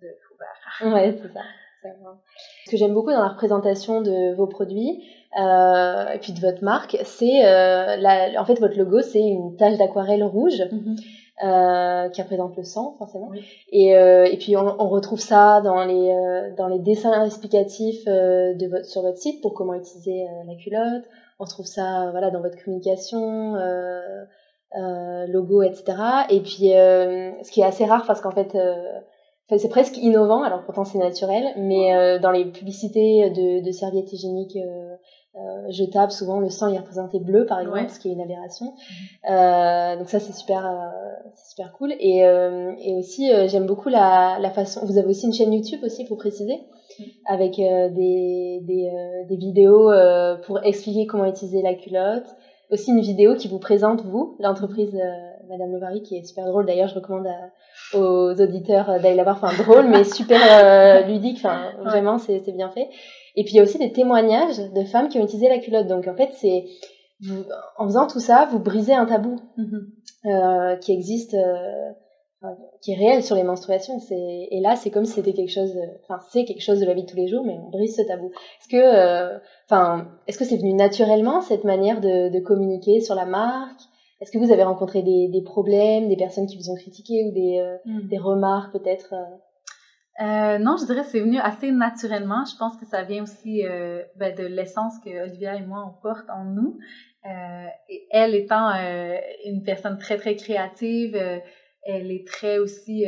[0.02, 0.96] de Faubert.
[0.96, 1.42] Oui, c'est ça.
[2.66, 5.04] Ce que j'aime beaucoup dans la représentation de vos produits
[5.40, 9.78] euh, et puis de votre marque, c'est euh, en fait votre logo, c'est une tache
[9.78, 10.62] d'aquarelle rouge.
[10.72, 10.96] Mhm.
[11.44, 13.32] Euh, qui représente le sang forcément
[13.72, 18.04] et, euh, et puis on, on, retrouve ça dans les euh, dans les dessins explicatifs
[18.08, 21.04] euh, de votre sur votre site pour comment utiliser la culotte
[21.40, 23.56] on retrouve ça voilà dans votre communication
[25.30, 25.84] logo etc
[26.30, 28.56] et puis ce qui est assez rare parce qu'en fait
[29.58, 34.12] c'est presque innovant, alors pourtant c'est naturel, mais euh, dans les publicités de, de serviettes
[34.14, 34.96] hygiéniques euh,
[35.36, 38.68] euh, jetables, souvent le sang est représenté bleu par exemple, ce qui est une aberration.
[38.68, 39.34] Mhm.
[39.34, 41.94] Euh, donc ça c'est super, euh, super cool.
[42.00, 44.86] Et, et aussi j'aime beaucoup la, la façon.
[44.86, 46.60] Vous avez aussi une chaîne YouTube aussi, pour préciser,
[47.26, 48.92] avec des, des,
[49.30, 49.90] des vidéos
[50.46, 52.28] pour expliquer comment utiliser la culotte.
[52.72, 54.98] Aussi une vidéo qui vous présente vous, l'entreprise
[55.52, 56.66] Madame Levary, qui est super drôle.
[56.66, 59.36] D'ailleurs, je recommande à, aux auditeurs d'aller la voir.
[59.42, 61.38] Enfin, drôle, mais super euh, ludique.
[61.38, 62.90] Enfin, vraiment, c'est bien fait.
[63.36, 65.88] Et puis, il y a aussi des témoignages de femmes qui ont utilisé la culotte.
[65.88, 66.66] Donc, en fait, c'est
[67.78, 69.86] en faisant tout ça, vous brisez un tabou mm-hmm.
[70.26, 72.50] euh, qui existe, euh,
[72.82, 74.00] qui est réel sur les menstruations.
[74.10, 75.72] Et là, c'est comme si c'était quelque chose.
[76.04, 78.02] Enfin, c'est quelque chose de la vie de tous les jours, mais on brise ce
[78.02, 78.32] tabou.
[78.60, 79.38] Est-ce que,
[79.70, 83.82] enfin, est-ce que c'est venu naturellement cette manière de, de communiquer sur la marque?
[84.22, 87.32] Est-ce que vous avez rencontré des, des, problèmes, des personnes qui vous ont critiqué ou
[87.32, 88.08] des, euh, hmm.
[88.08, 90.24] des remarques peut-être euh?
[90.24, 92.46] euh, non, je dirais que c'est venu assez naturellement.
[92.46, 96.02] Je pense que ça vient aussi euh, ben, de l'essence que Olivia et moi on
[96.02, 96.78] porte en nous.
[97.26, 98.70] Euh, et elle étant
[99.46, 101.16] une personne très très créative,
[101.84, 103.06] elle est très aussi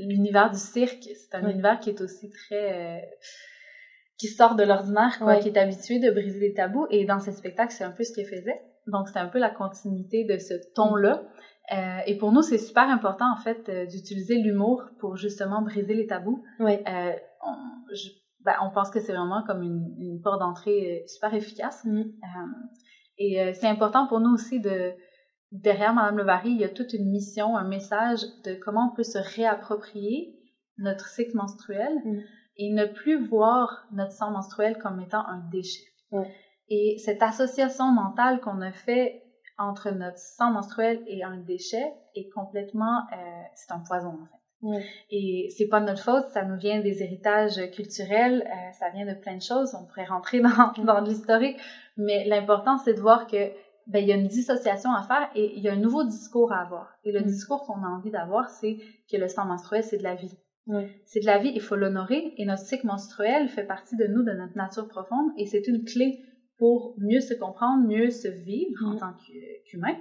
[0.00, 1.08] l'univers du cirque.
[1.14, 3.08] C'est un univers qui est aussi très
[4.18, 6.86] qui sort de l'ordinaire, quoi, qui est habitué de briser les tabous.
[6.90, 8.62] Et dans ces spectacles, c'est un peu ce qu'elle faisait.
[8.86, 11.22] Donc, c'est un peu la continuité de ce ton-là.
[11.72, 15.94] Euh, et pour nous, c'est super important, en fait, euh, d'utiliser l'humour pour justement briser
[15.94, 16.44] les tabous.
[16.60, 16.74] Oui.
[16.86, 17.12] Euh,
[17.44, 17.54] on,
[18.44, 21.84] ben, on pense que c'est vraiment comme une, une porte d'entrée super efficace.
[21.84, 22.04] Mm.
[23.18, 24.92] et c'est important pour nous aussi de,
[25.50, 29.02] derrière Madame Levary, il y a toute une mission, un message de comment on peut
[29.02, 30.38] se réapproprier
[30.78, 32.20] notre cycle menstruel Mm.
[32.58, 35.86] et ne plus voir notre sang menstruel comme étant un déchet.
[36.12, 36.32] Ouais.
[36.68, 39.22] Et cette association mentale qu'on a fait
[39.58, 44.36] entre notre sang menstruel et un déchet est complètement, euh, c'est un poison en fait.
[44.62, 44.84] Ouais.
[45.10, 49.14] Et c'est pas notre faute, ça nous vient des héritages culturels, euh, ça vient de
[49.14, 49.74] plein de choses.
[49.74, 51.58] On pourrait rentrer dans, dans l'historique,
[51.96, 53.50] mais l'important c'est de voir que
[53.86, 56.52] ben il y a une dissociation à faire et il y a un nouveau discours
[56.52, 56.96] à avoir.
[57.04, 57.26] Et le Mm.
[57.26, 58.78] discours qu'on a envie d'avoir, c'est
[59.10, 60.36] que le sang menstruel c'est de la vie.
[61.04, 64.24] C'est de la vie, il faut l'honorer et notre cycle menstruel fait partie de nous,
[64.24, 66.18] de notre nature profonde et c'est une clé
[66.58, 68.98] pour mieux se comprendre, mieux se vivre en Mhm.
[69.00, 69.96] tant qu'hu- qu'humain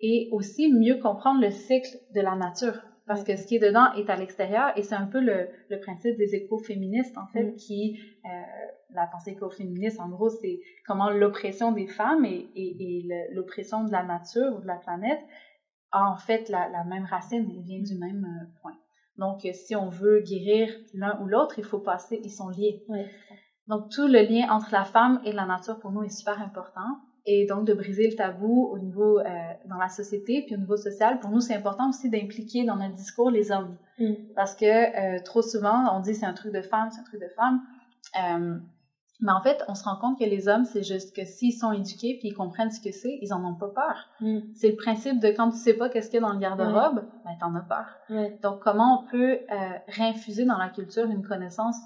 [0.00, 2.78] et aussi mieux comprendre le cycle de la nature.
[3.06, 5.80] Parce que ce qui est dedans est à l'extérieur et c'est un peu le, le
[5.80, 7.56] principe des écoféministes, en fait, Mhm.
[7.56, 8.28] qui, euh,
[8.90, 13.82] la pensée écoféministe, en gros, c'est comment l'oppression des femmes et, et, et le- l'oppression
[13.82, 15.18] de la nature ou de la planète
[15.90, 18.76] a en fait la, la même racine et vient du même euh, point.
[19.16, 22.80] Donc, si on veut guérir l'un ou l'autre, il faut passer, ils sont liés.
[22.86, 23.34] Ça.
[23.70, 26.98] Donc, tout le lien entre la femme et la nature, pour nous, est super important.
[27.24, 29.24] Et donc, de briser le tabou au niveau, euh,
[29.66, 32.96] dans la société, puis au niveau social, pour nous, c'est important aussi d'impliquer dans notre
[32.96, 33.76] discours les hommes.
[34.00, 34.14] Mm.
[34.34, 37.20] Parce que euh, trop souvent, on dit c'est un truc de femme, c'est un truc
[37.20, 37.60] de femme.
[38.20, 38.58] Euh,
[39.20, 41.70] mais en fait, on se rend compte que les hommes, c'est juste que s'ils sont
[41.70, 44.08] éduqués puis ils comprennent ce que c'est, ils en ont pas peur.
[44.20, 44.38] Mm.
[44.54, 47.04] C'est le principe de quand tu sais pas qu'est-ce qu'il y a dans le garde-robe,
[47.24, 47.86] ben t'en as peur.
[48.42, 51.76] Donc, comment on peut euh, réinfuser dans la culture une connaissance,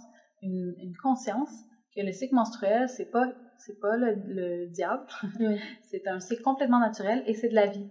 [0.40, 1.50] une, une conscience
[1.96, 3.26] que le cycle menstruel, c'est pas
[3.56, 5.06] c'est pas le, le diable,
[5.82, 7.88] c'est un cycle complètement naturel et c'est de la vie.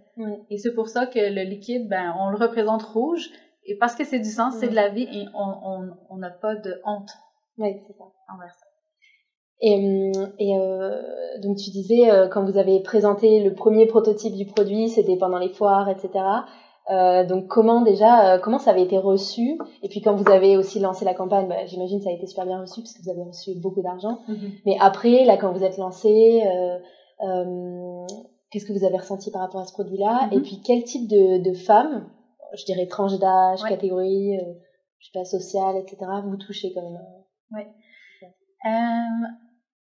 [0.49, 3.29] Et c'est pour ça que le liquide, ben, on le représente rouge
[3.65, 6.29] et parce que c'est du sang, c'est de la vie et on on on n'a
[6.29, 7.09] pas de honte
[7.57, 8.03] Ouais, c'est ça.
[8.33, 8.65] envers ça.
[9.61, 11.01] Et, hum, et euh,
[11.41, 15.37] donc tu disais, euh, quand vous avez présenté le premier prototype du produit, c'était pendant
[15.37, 16.09] les foires, etc.
[16.91, 19.57] Euh, donc comment déjà, euh, comment ça avait été reçu?
[19.81, 22.27] Et puis quand vous avez aussi lancé la campagne, bah, j'imagine que ça a été
[22.27, 24.19] super bien reçu parce que vous avez reçu beaucoup d'argent.
[24.65, 26.77] Mais après, là, quand vous êtes lancé, euh,
[27.21, 28.05] euh,
[28.51, 30.27] qu'est-ce que vous avez ressenti par rapport à ce produit-là?
[30.27, 30.33] Mhm.
[30.37, 32.09] Et puis quel type de, de femmes,
[32.53, 33.69] je dirais tranche d'âge, Ouais.
[33.69, 34.53] catégorie, euh,
[34.99, 36.99] je sais pas, sociale, etc., vous touchez quand même?
[38.65, 39.27] Euh,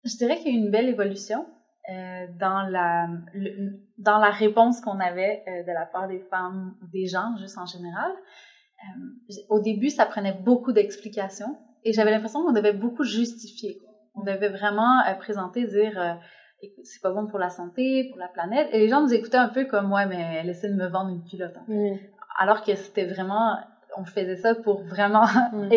[0.03, 1.45] je dirais qu'il y a eu une belle évolution
[1.91, 6.73] euh, dans la le- dans la réponse qu'on avait euh, de la part des femmes
[6.93, 8.11] des gens juste en général.
[8.83, 13.77] Euh, au début, ça prenait beaucoup d'explications et j'avais l'impression qu'on devait beaucoup justifier.
[14.15, 16.17] On devait vraiment présenter, dire
[16.83, 18.67] c'est pas bon pour la santé, pour la planète.
[18.71, 21.09] Et les gens nous écoutaient un peu comme ouais, mais elle essaie de me vendre
[21.09, 21.55] une culotte.
[21.57, 21.65] hein.
[21.67, 21.95] Mm.
[22.37, 23.57] Alors que c'était vraiment
[23.97, 25.69] on faisait ça pour vraiment Mm.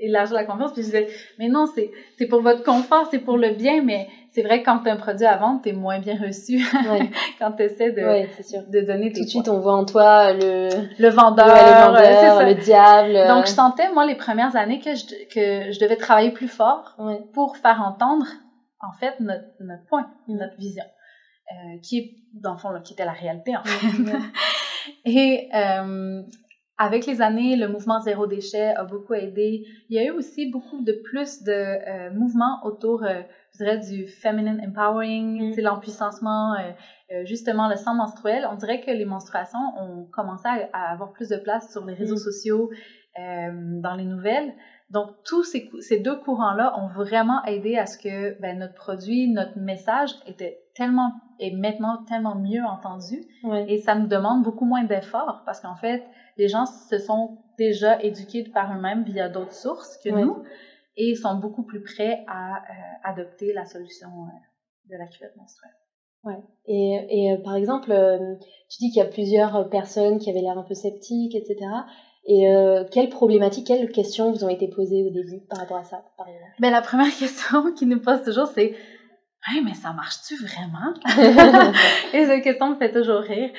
[0.00, 0.72] élargir la confiance.
[0.72, 4.08] Puis je disais, mais non, c'est, c'est pour votre confort, c'est pour le bien, mais
[4.32, 6.60] c'est vrai que quand tu as un produit à vendre, tu es moins bien reçu
[7.38, 8.62] quand tu essaies de, sûr.
[8.68, 12.34] de donner tes Tout de suite, on voit en toi le, Le vendeur, le, euh,
[12.34, 13.28] vendeur, diable.
[13.28, 16.96] Donc, je sentais, moi, les premières années que je, que je devais travailler plus fort
[17.32, 18.26] pour faire entendre,
[18.80, 20.84] en fait, notre, notre point, notre vision,
[21.52, 24.12] euh, qui est, dans le fond, là, qui était la réalité, en fait.
[25.04, 26.22] Et euh,
[26.78, 29.64] avec les années, le mouvement zéro déchet a beaucoup aidé.
[29.88, 33.78] Il y a eu aussi beaucoup de plus de euh, mouvements autour, euh, je dirais,
[33.78, 35.60] du feminine empowering, Mm.
[35.62, 38.46] l'empuissancement, euh, justement le sang menstruel.
[38.50, 41.94] On dirait que les menstruations ont commencé à, à avoir plus de place sur les
[41.94, 42.28] réseaux Mm.
[42.30, 42.70] sociaux,
[43.18, 44.52] euh, dans les nouvelles.
[44.90, 49.58] Donc, tous ces, deux courants-là ont vraiment aidé à ce que ben, notre produit, notre
[49.58, 53.24] message était tellement, est maintenant tellement mieux entendu.
[53.66, 56.04] Et ça nous demande beaucoup moins d'efforts parce qu'en fait,
[56.36, 60.44] les gens se sont déjà éduqués par eux-mêmes via d'autres sources que nous
[60.96, 62.60] et sont beaucoup plus prêts à euh,
[63.04, 65.74] adopter la solution euh, de la culotte menstruelle.
[66.24, 66.42] Ouais.
[66.66, 67.92] Et, et euh, par exemple,
[68.70, 71.56] tu dis qu'il y a plusieurs personnes qui avaient l'air un peu sceptiques, etc.
[72.28, 75.84] Et euh, quelles problématiques, quelles questions vous ont été posées au début par rapport à
[75.84, 76.52] ça, par exemple?
[76.58, 78.74] Ben, la première question qui nous pose toujours, c'est
[79.48, 80.92] Hey, mais ça marche-tu vraiment?
[82.12, 83.50] Et cette question me fait toujours rire.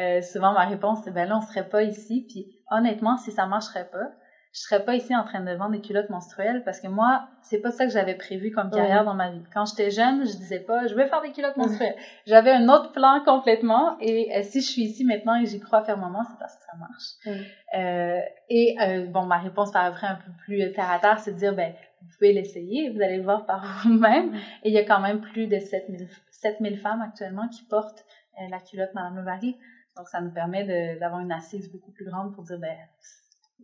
[0.00, 2.26] Euh, souvent, ma réponse, c'est ben là, on serait pas ici.
[2.28, 4.10] Puis honnêtement, si ça marcherait pas,
[4.56, 7.60] je serais pas ici en train de vendre des culottes menstruelles parce que moi, c'est
[7.60, 9.42] pas ça que j'avais prévu comme carrière dans ma vie.
[9.52, 11.94] Quand j'étais jeune, je disais pas, je vais faire des culottes menstruelles.
[12.26, 15.84] J'avais un autre plan complètement et euh, si je suis ici maintenant et j'y crois
[15.84, 17.44] fermement, c'est parce que ça marche.
[17.76, 21.38] Euh, et euh, bon, ma réponse paraîtrait un peu plus terre à terre, c'est de
[21.38, 24.34] dire, ben, vous pouvez l'essayer, vous allez le voir par vous-même.
[24.62, 28.06] Et il y a quand même plus de 7000, 7000 femmes actuellement qui portent
[28.50, 29.58] la culotte Madame Bovary.
[29.98, 32.74] Donc, ça nous permet d'avoir une assise beaucoup plus grande pour dire, ben,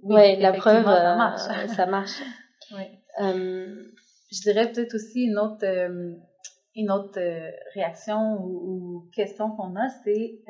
[0.03, 1.41] oui, la preuve, ça marche.
[1.77, 2.23] ça marche.
[2.73, 2.85] oui.
[3.19, 5.65] je dirais peut-être aussi une autre,
[6.75, 7.21] une autre
[7.75, 10.41] réaction ou, question qu'on a, c'est,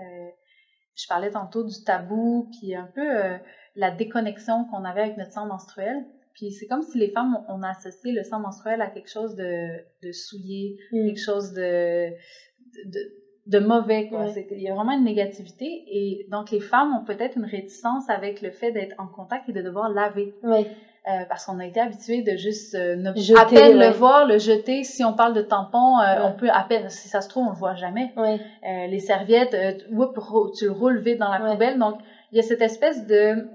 [0.96, 3.38] je parlais tantôt du tabou, puis un peu
[3.76, 6.04] la déconnexion qu'on avait avec notre sang menstruel.
[6.34, 9.68] Puis c'est comme si les femmes, on, associé le sang menstruel à quelque chose de,
[10.02, 11.06] de souillé, mm.
[11.06, 13.21] quelque chose de, de, de
[13.58, 14.08] mauvais.
[14.08, 14.26] Quoi.
[14.50, 15.84] Il y a vraiment une négativité.
[15.86, 19.52] Et donc les femmes ont peut-être une réticence avec le fait d'être en contact et
[19.52, 20.34] de devoir laver.
[20.42, 20.66] Oui.
[21.08, 24.24] Euh, parce qu'on a été habitué de juste euh, ne jeter, à peine le voir,
[24.24, 24.84] le jeter.
[24.84, 27.50] Si on parle de tampons, euh, on peut à peine, si ça se trouve, on
[27.50, 28.12] le voit jamais.
[28.16, 28.38] Ouais.
[28.86, 29.56] les serviettes,
[29.90, 30.16] whoop,
[30.56, 31.76] tu le roules vite dans la poubelle.
[31.76, 31.96] Donc,
[32.30, 33.48] il y a cette espèce de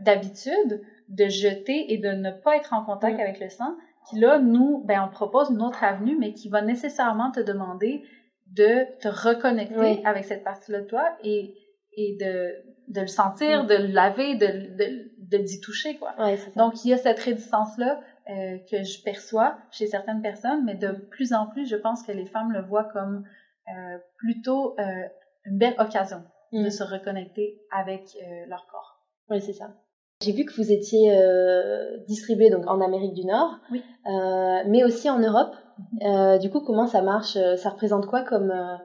[0.00, 3.74] d'habitude de jeter et de ne pas être en contact avec le sang,
[4.08, 8.04] qui là, nous, ben, on propose une autre avenue, mais qui va nécessairement te demander
[8.52, 11.54] de te reconnecter avec cette partie-là de toi et,
[11.96, 12.54] et de,
[12.88, 16.14] de le sentir, de le laver, de, de, de d'y toucher, quoi.
[16.56, 20.92] Donc, il y a cette réticence-là euh, que je perçois chez certaines personnes, mais de
[20.92, 23.24] plus en plus, je pense que les femmes le voient comme
[23.68, 25.08] euh, plutôt euh,
[25.44, 26.70] une belle occasion de mm.
[26.70, 29.02] se reconnecter avec leur corps.
[29.28, 29.74] Oui, c'est ça.
[30.20, 33.80] J'ai vu que vous étiez euh, distribué donc en Amérique du Nord, oui.
[34.06, 35.54] euh, mais aussi en Europe.
[35.78, 36.10] Mhm.
[36.10, 38.76] Euh, du coup, comment ça marche Ça représente quoi comme euh,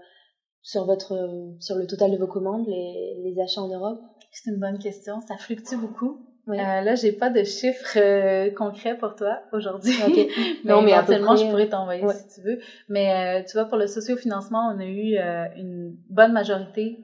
[0.62, 4.00] sur votre sur le total de vos commandes les, les achats en Europe?
[4.32, 5.22] C'est une bonne question.
[5.28, 6.20] Ça fluctue beaucoup.
[6.46, 6.60] Oui.
[6.60, 9.94] Euh, là, j'ai pas de chiffres concrets pour toi aujourd'hui.
[10.06, 10.30] Okay.
[10.64, 12.60] mais non, mais éventuellement, je pourrais t'envoyer si tu veux.
[12.90, 15.18] Mais tu vois, pour le sociofinancement, on a eu
[15.56, 17.00] une bonne majorité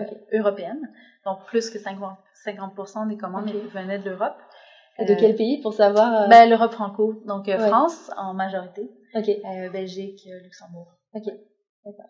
[0.00, 0.16] okay.
[0.32, 0.80] européenne,
[1.26, 4.36] donc plus que 50 50 des commandes venaient de l'Europe.
[4.98, 6.28] Et de quel pays pour savoir euh?
[6.28, 7.20] Ben, l'Europe franco.
[7.26, 8.90] Donc, euh, France en majorité.
[9.14, 10.90] Euh, Belgique, Luxembourg.
[11.12, 11.24] OK.
[11.84, 12.06] D'accord.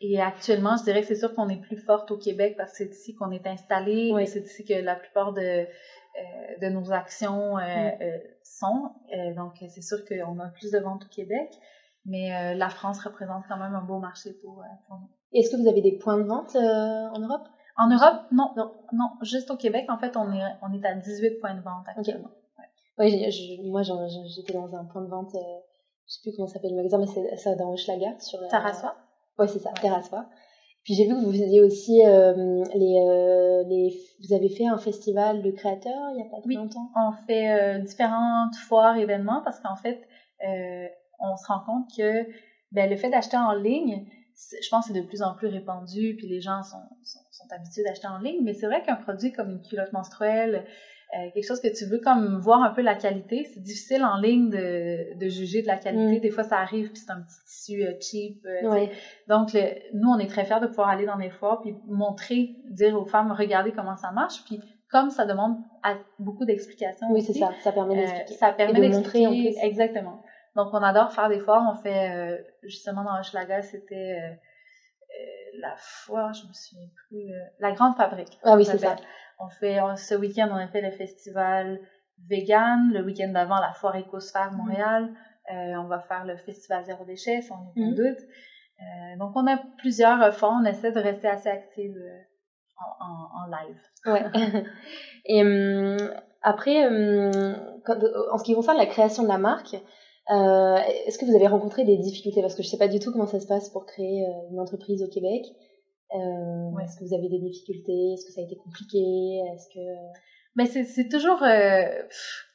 [0.00, 2.78] Et actuellement, je dirais que c'est sûr qu'on est plus forte au Québec parce que
[2.78, 5.66] c'est ici qu'on est installé et c'est ici que la plupart de,
[6.60, 7.54] de nos actions
[8.42, 8.90] sont.
[9.36, 11.48] donc, c'est sûr qu'on a plus de ventes au Québec,
[12.04, 15.08] mais la France représente quand même un beau marché pour, pour nous.
[15.32, 17.48] Est-ce que vous avez des points de vente en Europe?
[17.76, 20.94] En Europe, non, non, non, juste au Québec, en fait, on est, on est à
[20.94, 22.30] 18 points de vente actuellement.
[22.98, 23.26] Oui,
[23.64, 25.38] moi, j'étais dans un point de vente, euh,
[26.06, 28.18] je sais plus comment s'appelle le magasin, mais c'est ça dans Hochelaga.
[28.20, 28.48] sur la...
[28.48, 28.96] Terrassois
[29.38, 30.18] Oui, c'est ça, ouais.
[30.86, 33.92] Puis j'ai vu que vous faisiez aussi euh, les, euh, les.
[34.24, 37.50] Vous avez fait un festival de créateurs il n'y a pas oui, longtemps On fait
[37.50, 40.00] euh, différentes foires, événements, parce qu'en fait,
[40.46, 40.86] euh,
[41.18, 42.24] on se rend compte que
[42.70, 46.14] ben, le fait d'acheter en ligne, je pense que c'est de plus en plus répandu,
[46.16, 49.32] puis les gens sont, sont, sont habitués d'acheter en ligne, mais c'est vrai qu'un produit
[49.32, 50.64] comme une culotte menstruelle,
[51.14, 54.16] euh, quelque chose que tu veux comme voir un peu la qualité, c'est difficile en
[54.16, 56.18] ligne de, de juger de la qualité.
[56.18, 56.20] Mm.
[56.20, 58.44] Des fois, ça arrive, puis c'est un petit tissu euh, cheap.
[58.44, 58.86] Euh,
[59.28, 59.56] Donc,
[59.94, 63.06] nous, on est très fiers de pouvoir aller dans les foires, puis montrer, dire aux
[63.06, 65.58] femmes, regardez comment ça marche, puis comme ça demande
[66.18, 67.06] beaucoup d'explications.
[67.12, 68.34] Oui, c'est ça, ça permet d'expliquer.
[68.34, 69.54] ça permet d'expliquer.
[69.62, 70.22] Exactement.
[70.56, 71.62] Donc, on adore faire des foires.
[71.70, 74.38] On fait, justement, dans Hochelaga, c'était
[75.60, 78.38] la foire, je me souviens plus, la Grande Fabrique.
[78.42, 78.96] Ah oui, c'est ça.
[79.38, 81.80] On fait, ce week-end, on a fait le festival
[82.28, 82.92] vegan.
[82.92, 84.56] Le week-end d'avant, la foire Écosphère mm.
[84.56, 85.10] Montréal.
[85.50, 88.18] on va faire le festival Zéro Déchet, sans aucun doute.
[89.18, 90.58] donc, on a plusieurs foires.
[90.60, 91.96] On essaie de rester assez active
[93.00, 93.80] en, en, live.
[94.06, 94.64] Ouais.
[95.24, 96.10] Et hum,
[96.42, 97.30] après, hum,
[98.30, 99.76] en ce qui concerne la création de la marque,
[100.30, 102.40] euh, Est-ce que vous avez rencontré des difficultés?
[102.40, 104.50] Parce que je ne sais pas du tout comment ça se passe pour créer euh,
[104.50, 105.44] une entreprise au Québec.
[106.14, 106.84] Euh, ouais.
[106.84, 108.14] Est-ce que vous avez des difficultés?
[108.14, 109.40] Est-ce que ça a été compliqué?
[109.52, 109.80] Est-ce que
[110.56, 111.84] mais c'est toujours euh,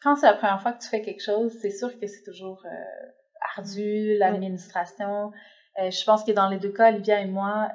[0.01, 2.63] quand c'est la première fois que tu fais quelque chose, c'est sûr que c'est toujours
[2.65, 3.09] euh,
[3.55, 5.31] ardu l'administration.
[5.79, 7.69] Euh, je pense que dans les deux cas, Olivia et moi,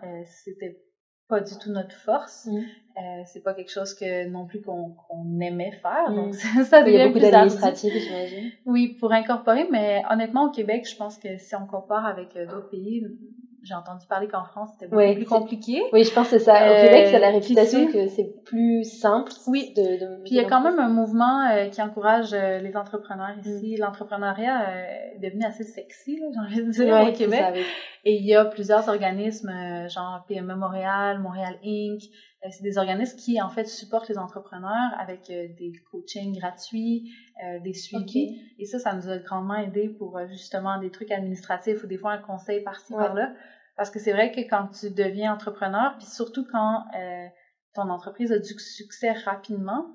[0.44, 0.82] c'était
[1.28, 2.46] pas du tout notre force.
[2.46, 2.58] Mm.
[2.58, 4.94] Euh, c'est pas quelque chose que non plus qu'on
[5.40, 6.12] aimait faire.
[6.12, 6.62] Donc, mm.
[6.64, 8.50] ça, devient Il y a beaucoup d'administratifs, j'imagine.
[8.64, 12.46] Oui, pour incorporer, mais honnêtement, au Québec, je pense que si on compare avec euh,
[12.46, 13.04] d'autres pays,
[13.62, 15.82] j'ai entendu parler qu'en France, c'était beaucoup plus compliqué.
[15.92, 16.54] Oui, je pense que c'est ça.
[16.54, 19.32] Au Québec, ça a la euh, réputation que c'est plus simple.
[19.46, 19.72] Oui.
[19.76, 22.76] De, de puis il y a quand même un mouvement euh, qui encourage euh, les
[22.76, 23.74] entrepreneurs ici.
[23.76, 23.80] Mm.
[23.80, 27.64] L'entrepreneuriat est devenu assez sexy, j'ai envie de dire, au Québec.
[28.04, 29.52] Et il y a plusieurs organismes,
[29.88, 32.02] genre PME Montréal, Montréal Inc.,
[32.48, 37.10] c'est des organismes qui, en fait, supportent les entrepreneurs avec des coachings gratuits,
[37.64, 38.38] des suivis.
[38.60, 42.12] Et ça, ça nous a grandement aidé pour, justement, des trucs administratifs ou des fois
[42.12, 43.32] un conseil par-ci, par-là.
[43.76, 47.26] Parce que c'est vrai que quand tu deviens entrepreneur, puis surtout quand euh,
[47.76, 49.86] ton entreprise a du succès rapidement,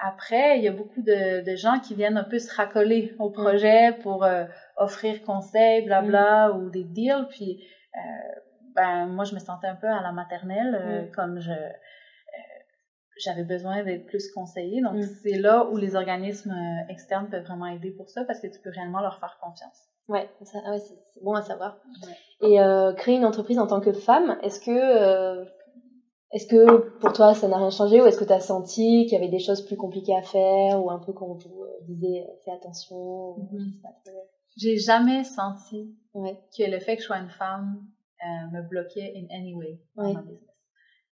[0.00, 3.30] après, il y a beaucoup de, de, gens qui viennent un peu se racoler au
[3.30, 4.44] projet pour euh,
[4.76, 7.26] offrir conseils, blabla, ou des deals.
[7.30, 7.64] Puis,
[7.96, 8.40] euh,
[8.76, 11.52] ben, moi, je me sentais un peu à la maternelle, euh, comme je
[13.20, 14.80] j'avais besoin d'être plus conseillée.
[14.80, 16.54] Donc, c'est là où les organismes
[16.88, 19.88] externes peuvent vraiment aider pour ça, parce que tu peux réellement leur faire confiance.
[20.06, 20.14] Ça,
[20.70, 21.78] ouais c'est bon à savoir.
[22.42, 22.58] Et
[22.96, 25.48] créer une entreprise en tant que femme, est-ce que
[26.32, 29.12] est-ce que pour toi ça n'a rien changé ou est-ce que tu as senti qu'il
[29.12, 32.32] y avait des choses plus compliquées à faire ou un peu qu'on vous disait euh,
[32.44, 33.80] fais attention mhm.
[34.56, 37.86] J'ai jamais senti que le fait que je sois une femme
[38.24, 40.50] euh, me bloquait in any way dans ma business.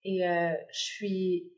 [0.03, 1.51] Et euh, je suis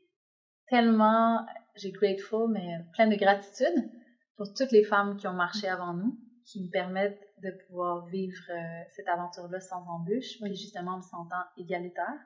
[0.68, 1.44] tellement,
[1.76, 3.90] j'ai grateful, mais plein de gratitude
[4.38, 8.50] pour toutes les femmes qui ont marché avant nous, qui me permettent de pouvoir vivre
[8.96, 12.18] cette aventure-là sans embûche, puis justement en me sentant égalitaire.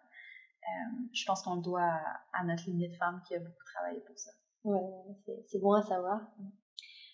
[0.69, 1.91] Euh, je pense qu'on le doit
[2.33, 4.31] à, notre lignée de femmes qui a beaucoup travaillé pour ça.
[4.65, 4.81] Ouais,
[5.47, 6.21] c'est bon à savoir.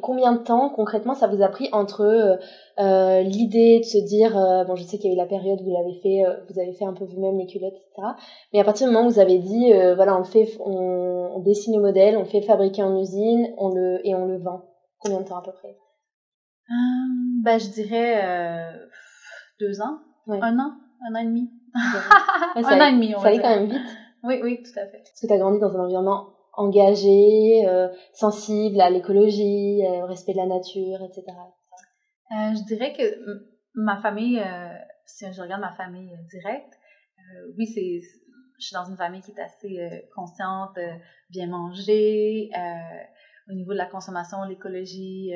[0.02, 2.36] Combien de temps concrètement ça vous a pris entre euh,
[2.80, 4.32] euh, l'idée de se dire
[4.66, 6.72] bon je sais qu'il y a eu la période où vous l'avez fait vous avez
[6.72, 8.08] fait un peu vous-même les culottes etc
[8.52, 11.80] mais à partir du moment où vous avez dit voilà on fait on, dessine le
[11.80, 14.64] modèle on fait fabriquer en usine on le et on le vend.
[14.98, 15.76] Combien de temps à peu près?
[17.44, 18.74] Ben je dirais
[19.60, 20.00] deux ans.
[20.26, 20.72] Un an.
[21.06, 21.48] Un an et demi
[22.54, 23.96] un an et demi, on Ça allait quand même vite.
[24.22, 24.98] Oui, oui, tout à fait.
[24.98, 30.06] Parce que tu as grandi dans un environnement engagé, euh, sensible à l'écologie, euh, au
[30.06, 31.24] respect de la nature, etc.
[32.32, 33.02] Euh, je dirais que
[33.74, 34.42] ma famille,
[35.06, 36.72] si je regarde ma famille directe,
[37.56, 38.00] oui, c'est,
[38.58, 40.78] je suis dans une famille qui est assez consciente,
[41.30, 42.50] bien manger,
[43.50, 45.32] au niveau de la consommation, l'écologie,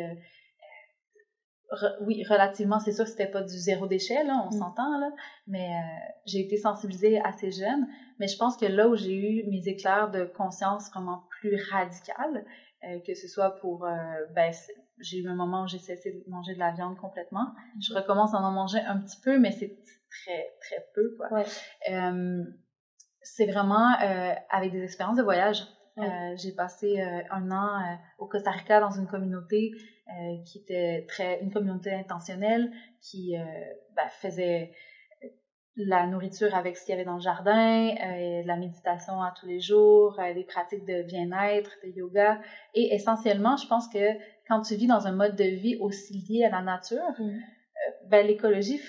[2.00, 4.58] oui, relativement, c'est sûr que c'était pas du zéro déchet, là, on mm.
[4.58, 5.10] s'entend, là,
[5.46, 7.86] mais euh, j'ai été sensibilisée assez jeune.
[8.18, 12.44] Mais je pense que là où j'ai eu mes éclairs de conscience vraiment plus radicales,
[12.84, 13.92] euh, que ce soit pour, euh,
[14.34, 14.52] ben,
[15.00, 17.44] j'ai eu un moment où j'ai cessé de manger de la viande complètement.
[17.44, 17.80] Mm.
[17.80, 19.78] Je recommence à en manger un petit peu, mais c'est
[20.10, 21.30] très, très peu, quoi.
[21.30, 21.44] Ouais.
[23.22, 23.94] c'est vraiment
[24.48, 25.66] avec des expériences de voyage.
[26.36, 26.98] j'ai passé
[27.30, 29.72] un an au Costa Rica dans une communauté
[30.10, 32.70] euh, qui était très une communauté intentionnelle
[33.02, 33.44] qui euh,
[33.94, 34.72] ben, faisait
[35.76, 39.46] la nourriture avec ce qu'il y avait dans le jardin, euh, la méditation à tous
[39.46, 42.40] les jours, des pratiques de bien-être, de yoga.
[42.72, 44.14] Et essentiellement, je pense que
[44.48, 47.38] quand tu vis dans un mode de vie aussi lié à la nature, mm.
[48.06, 48.80] ben, l'écologie,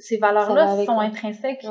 [0.00, 1.66] ces valeurs-là sont intrinsèques.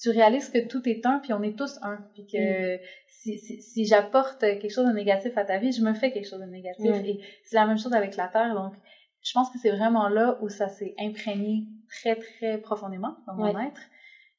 [0.00, 1.98] Tu, réalises que tout est un, puis on est tous un.
[2.14, 2.80] Puis que mm
[3.22, 6.40] si, si, j'apporte quelque chose de négatif à ta vie, je me fais quelque chose
[6.40, 6.86] de négatif.
[7.04, 8.54] Et c'est la même chose avec la Terre.
[8.54, 8.74] Donc,
[9.22, 13.58] je pense que c'est vraiment là où ça s'est imprégné très, très profondément dans mon
[13.58, 13.80] être.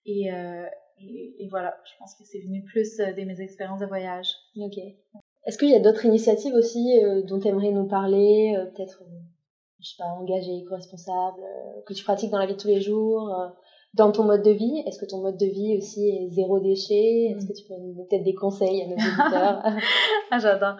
[0.07, 0.65] Euh,
[0.99, 4.27] et, et, voilà, je pense que c'est venu plus euh, de mes expériences de voyage.
[4.57, 4.77] Ok.
[5.45, 9.03] Est-ce qu'il y a d'autres initiatives aussi euh, dont tu aimerais nous parler Peut-être,
[9.79, 11.41] je sais pas, engagé, éco-responsable,
[11.85, 13.33] que tu pratiques dans la vie de tous les jours
[13.93, 17.31] dans ton mode de vie, est-ce que ton mode de vie aussi est zéro déchet?
[17.31, 19.63] Est-ce que tu peux donner peut-être des conseils à nos auditeurs?
[20.31, 20.77] Ah, J'adore.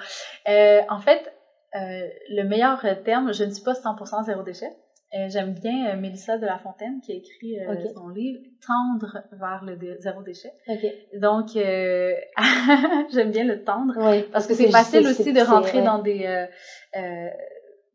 [0.50, 1.32] Euh, en fait,
[1.76, 4.72] euh, le meilleur terme, je ne suis pas 100% zéro déchet.
[5.16, 9.20] Euh, J'aime bien euh, Mélissa de la Fontaine qui a écrit euh, son livre Tendre
[9.32, 10.52] vers le zéro déchet.
[10.68, 11.08] Okay.
[11.20, 11.50] Donc,
[13.14, 13.94] j'aime bien le tendre
[14.32, 16.48] parce que c'est facile aussi de rentrer dans des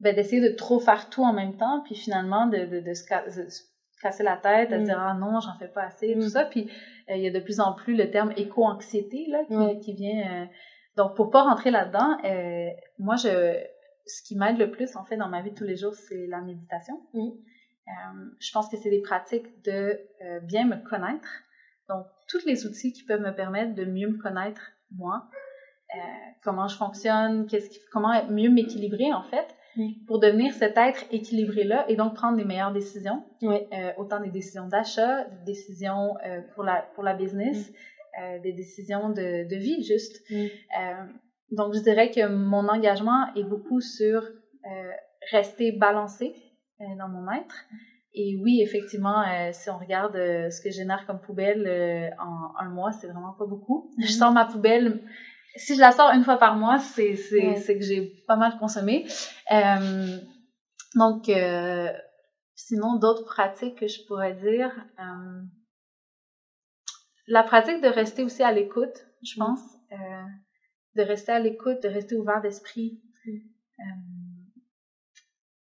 [0.01, 3.03] ben, d'essayer de trop faire tout en même temps, puis finalement de, de, de, se,
[4.01, 4.85] casser la tête, à mm.
[4.85, 6.29] dire ah non, j'en fais pas assez, tout mm.
[6.29, 6.45] ça.
[6.45, 6.71] Puis
[7.11, 10.43] euh, il y a de plus en plus le terme éco-anxiété là qui, qui vient.
[10.43, 10.47] Euh,
[10.97, 13.57] donc pour pas rentrer là-dedans, euh, moi je
[14.07, 16.27] ce qui m'aide le plus en fait dans ma vie de tous les jours, c'est
[16.27, 17.01] la méditation.
[17.13, 17.31] Mm.
[18.41, 20.01] je pense que c'est des pratiques de
[20.43, 21.29] bien me connaître.
[21.89, 25.29] Donc tous les outils qui peuvent me permettre de mieux me connaître moi,
[26.43, 29.55] comment je fonctionne, qu'est-ce qui, comment mieux m'équilibrer en fait
[30.07, 34.67] pour devenir cet être équilibré-là et donc prendre les meilleures décisions, euh, autant des décisions
[34.67, 38.23] d'achat, des décisions euh, pour, la, pour la business, mm.
[38.23, 40.23] euh, des décisions de, de vie juste.
[40.31, 40.47] Mm.
[41.53, 44.23] donc je dirais que mon engagement est beaucoup sur
[45.31, 46.35] rester balancé
[46.99, 47.65] dans mon être.
[48.15, 52.93] Et oui, effectivement, si on regarde ce que je génère comme poubelle en un mois,
[52.93, 53.91] c'est vraiment pas beaucoup.
[53.99, 54.09] Je mm.
[54.09, 55.01] sors ma poubelle
[55.57, 59.07] si je la sors une fois par mois, c'est que j'ai pas mal consommé.
[59.53, 60.19] Euh,
[60.95, 61.93] donc, euh,
[62.55, 64.73] sinon, d'autres pratiques que je pourrais dire.
[65.01, 65.43] Euh,
[67.27, 69.45] la pratique de rester aussi à l'écoute, je mm.
[69.45, 69.61] pense.
[70.95, 73.01] de rester à l'écoute, de rester ouvert d'esprit.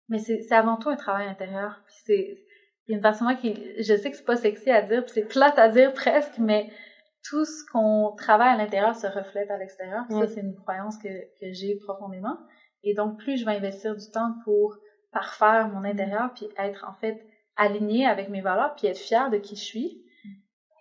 [0.10, 1.82] Mais c'est avant tout un travail intérieur.
[2.06, 2.44] C'est
[2.88, 5.14] il y a une personne qui, je sais que c'est pas sexy à dire, puis
[5.14, 6.70] c'est plate à dire presque, mais
[7.24, 10.06] tout ce qu'on travaille à l'intérieur se reflète à l'extérieur.
[10.10, 11.08] Ça, c'est une croyance que,
[11.40, 12.38] que j'ai profondément.
[12.84, 14.76] Et donc, plus je vais investir du temps pour
[15.12, 19.38] parfaire mon intérieur, puis être en fait aligné avec mes valeurs, puis être fier de
[19.38, 20.04] qui je suis,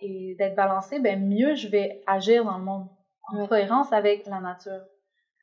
[0.00, 2.88] et d'être balancé, ben mieux je vais agir dans le monde
[3.28, 4.80] en cohérence avec la nature.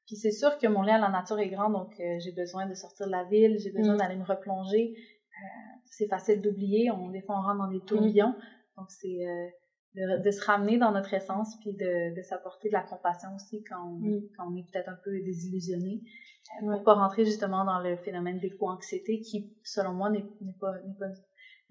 [0.07, 2.65] Puis c'est sûr que mon lien à la nature est grand, donc euh, j'ai besoin
[2.65, 3.97] de sortir de la ville, j'ai besoin mm.
[3.97, 4.95] d'aller me replonger.
[4.95, 8.33] Euh, c'est facile d'oublier, on, des fois on rentre dans des tourbillons,
[8.77, 9.47] donc c'est euh,
[9.97, 13.83] de, se ramener dans notre essence, puis de, de s'apporter de la compassion aussi quand
[13.83, 14.21] on, mm.
[14.37, 16.01] quand on est peut-être un peu désillusionné,
[16.63, 20.25] euh, pour pas rentrer justement dans le phénomène d'éco-anxiété qui, selon moi, n'est
[20.59, 21.07] pas, pas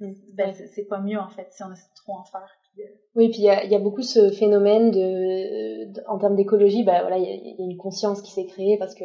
[0.01, 0.13] mm.
[0.35, 2.51] ben, c'est pas mieux en fait si on essaie de trop en faire.
[2.79, 2.83] Euh,
[3.15, 7.01] oui, puis il y a, y a, beaucoup ce phénomène de, en termes d'écologie, bah
[7.01, 9.05] voilà, il y, y, a une conscience qui s'est créée parce que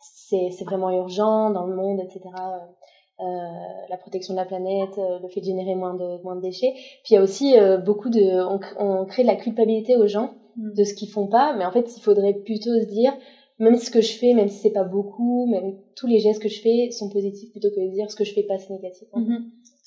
[0.00, 2.20] c'est vraiment urgent dans le monde, etc.
[3.22, 6.40] Euh, la protection de la planète, euh, le fait de générer moins de, moins de
[6.40, 6.72] déchets.
[7.02, 8.20] Puis il y a aussi euh, beaucoup de...
[8.20, 10.72] On, on, crée de la culpabilité aux gens mm.
[10.74, 13.12] de ce qu'ils font pas, mais en fait, il faudrait plutôt se dire,
[13.58, 16.48] même ce que je fais, même si c'est pas beaucoup, même tous les gestes que
[16.48, 19.06] je fais sont positifs plutôt que de dire ce que je fais pas c'est négatif.
[19.14, 19.42] Mm-hmm.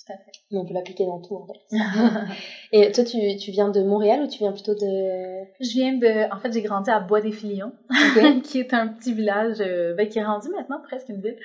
[0.05, 0.31] Tout à fait.
[0.51, 1.59] Mais on peut l'appliquer dans tout en fait.
[2.71, 5.43] Et toi, tu, tu viens de Montréal ou tu viens plutôt de...
[5.61, 6.33] Je viens de...
[6.33, 7.71] En fait, j'ai grandi à Bois-des-Filions,
[8.43, 11.37] qui est un petit village ben, qui est rendu maintenant presque une ville.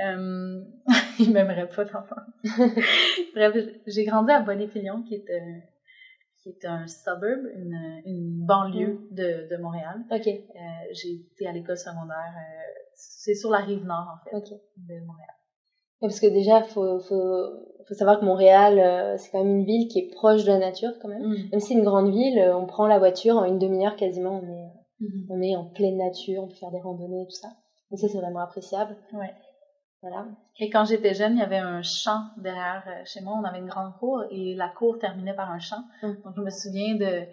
[0.00, 0.62] Euh,
[1.18, 2.16] il m'aimerait pas d'enfant.
[3.34, 3.56] Bref,
[3.86, 5.58] j'ai grandi à Bonnet-Filion, qui est, euh,
[6.42, 9.14] qui est un suburb, une, une banlieue mm.
[9.14, 10.04] de, de Montréal.
[10.10, 10.26] Ok.
[10.26, 10.60] Euh,
[10.92, 12.34] j'ai été à l'école secondaire.
[12.36, 15.34] Euh, c'est sur la rive nord, en fait, de Montréal.
[16.06, 17.46] Parce que déjà, faut, faut,
[17.86, 20.58] faut savoir que Montréal, euh, c'est quand même une ville qui est proche de la
[20.58, 21.22] nature, quand même.
[21.22, 21.50] Mm.
[21.52, 24.46] Même si c'est une grande ville, on prend la voiture en une demi-heure quasiment, on
[24.46, 25.26] est, mm-hmm.
[25.30, 27.48] on est en pleine nature, on peut faire des randonnées, tout ça.
[27.90, 28.96] Donc ça, c'est vraiment appréciable.
[29.12, 29.34] Ouais.
[30.58, 33.34] Et quand j'étais jeune, il y avait un champ derrière euh, chez moi.
[33.40, 35.82] On avait une grande cour et la cour terminait par un champ.
[36.02, 36.16] Hum.
[36.24, 37.26] Donc je me souviens de,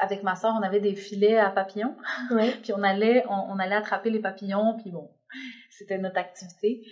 [0.00, 1.96] avec ma soeur, on avait des filets à papillons.
[2.62, 4.76] puis on allait, on, allait attraper les papillons.
[4.80, 5.10] Puis bon,
[5.70, 6.82] c'était notre activité.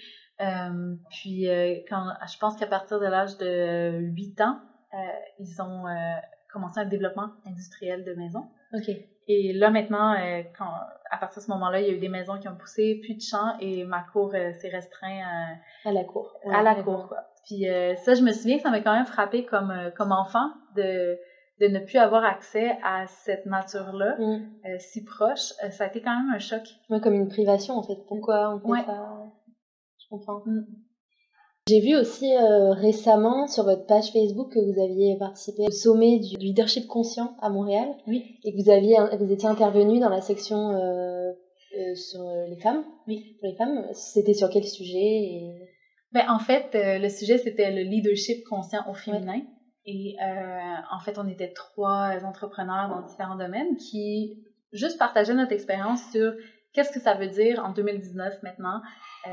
[0.41, 4.59] Euh, puis euh, quand, je pense qu'à partir de l'âge de 8 ans,
[5.39, 5.85] ils ont
[6.53, 8.49] commencé un développement industriel de maison.
[8.75, 8.91] OK.
[9.33, 10.73] Et là, maintenant, euh, quand,
[11.09, 13.15] à partir de ce moment-là, il y a eu des maisons qui ont poussé, plus
[13.15, 15.21] de champs, et ma cour euh, s'est restreint
[15.85, 16.35] à, à la cour.
[16.53, 17.19] à la cour, quoi.
[17.47, 20.51] Puis euh, ça, je me souviens que ça m'a quand même frappé comme, comme enfant
[20.75, 21.17] de,
[21.61, 24.79] de ne plus avoir accès à cette nature-là, mm.
[24.79, 25.53] si proche.
[25.71, 26.63] ça a été quand même un choc.
[26.91, 27.99] Ouais, comme une privation, en fait.
[28.09, 29.20] Pourquoi on fait ça?
[30.11, 30.43] Comprends.
[30.45, 30.67] Mm.
[31.69, 36.19] J'ai vu aussi euh, récemment sur votre page Facebook que vous aviez participé au sommet
[36.19, 37.89] du leadership conscient à Montréal.
[38.07, 38.39] Oui.
[38.45, 41.31] Et que vous aviez, vous étiez intervenu dans la section euh,
[41.79, 42.85] euh, sur les femmes.
[43.07, 43.37] Oui.
[43.41, 43.87] Pour les femmes.
[43.93, 45.53] C'était sur quel sujet et...
[46.13, 49.43] ben, En fait, le sujet, c'était le leadership conscient au féminin.
[49.87, 54.43] Et en fait, on était trois entrepreneurs dans différents domaines qui
[54.73, 56.33] juste partageaient notre expérience sur
[56.73, 58.81] qu'est-ce que ça veut dire en 2019 maintenant
[59.27, 59.31] euh,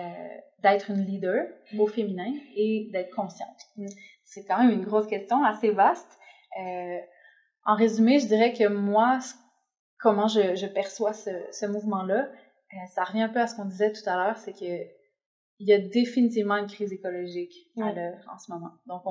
[0.63, 3.57] d'être une leader au féminin et d'être consciente?
[3.77, 3.87] Mm.
[4.25, 6.17] C'est quand même une grosse question, assez vaste.
[6.59, 6.97] Euh,
[7.65, 9.19] en résumé, je dirais que moi,
[9.99, 12.29] comment je, je perçois ce, ce mouvement-là,
[12.73, 14.97] euh, ça revient un peu à ce qu'on disait tout à l'heure, c'est que
[15.59, 18.73] il y a définitivement une crise écologique à l'œuvre en ce moment.
[18.85, 19.01] Donc,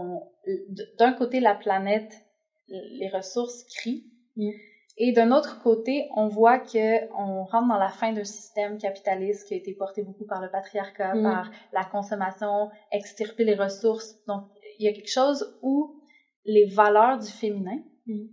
[0.96, 2.12] d'un côté, la planète,
[2.68, 4.04] les ressources crient,
[4.36, 4.50] mm.
[4.98, 9.46] Et d'un autre côté, on voit que on rentre dans la fin d'un système capitaliste
[9.46, 11.22] qui a été porté beaucoup par le patriarcat, mm.
[11.22, 14.16] par la consommation, extirper les ressources.
[14.26, 14.44] Donc,
[14.78, 16.00] il y a quelque chose où
[16.46, 18.24] les valeurs du féminin mm.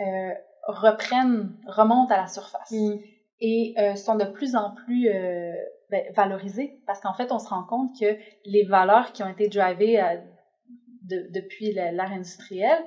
[0.00, 0.34] euh,
[0.68, 2.94] reprennent, remontent à la surface mm.
[3.40, 5.52] et euh, sont de plus en plus euh,
[5.90, 9.48] ben, valorisées parce qu'en fait, on se rend compte que les valeurs qui ont été
[9.48, 10.00] drivées
[11.02, 12.84] de, depuis l'ère industrielle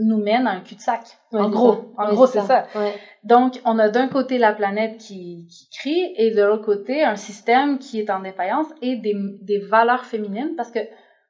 [0.00, 1.00] nous mène à un cul-de-sac.
[1.32, 2.66] en gros, en gros, c'est ça.
[3.24, 7.16] Donc, on a d'un côté la planète qui, qui crie et de l'autre côté un
[7.16, 10.80] système qui est en défaillance et des, des valeurs féminines parce que,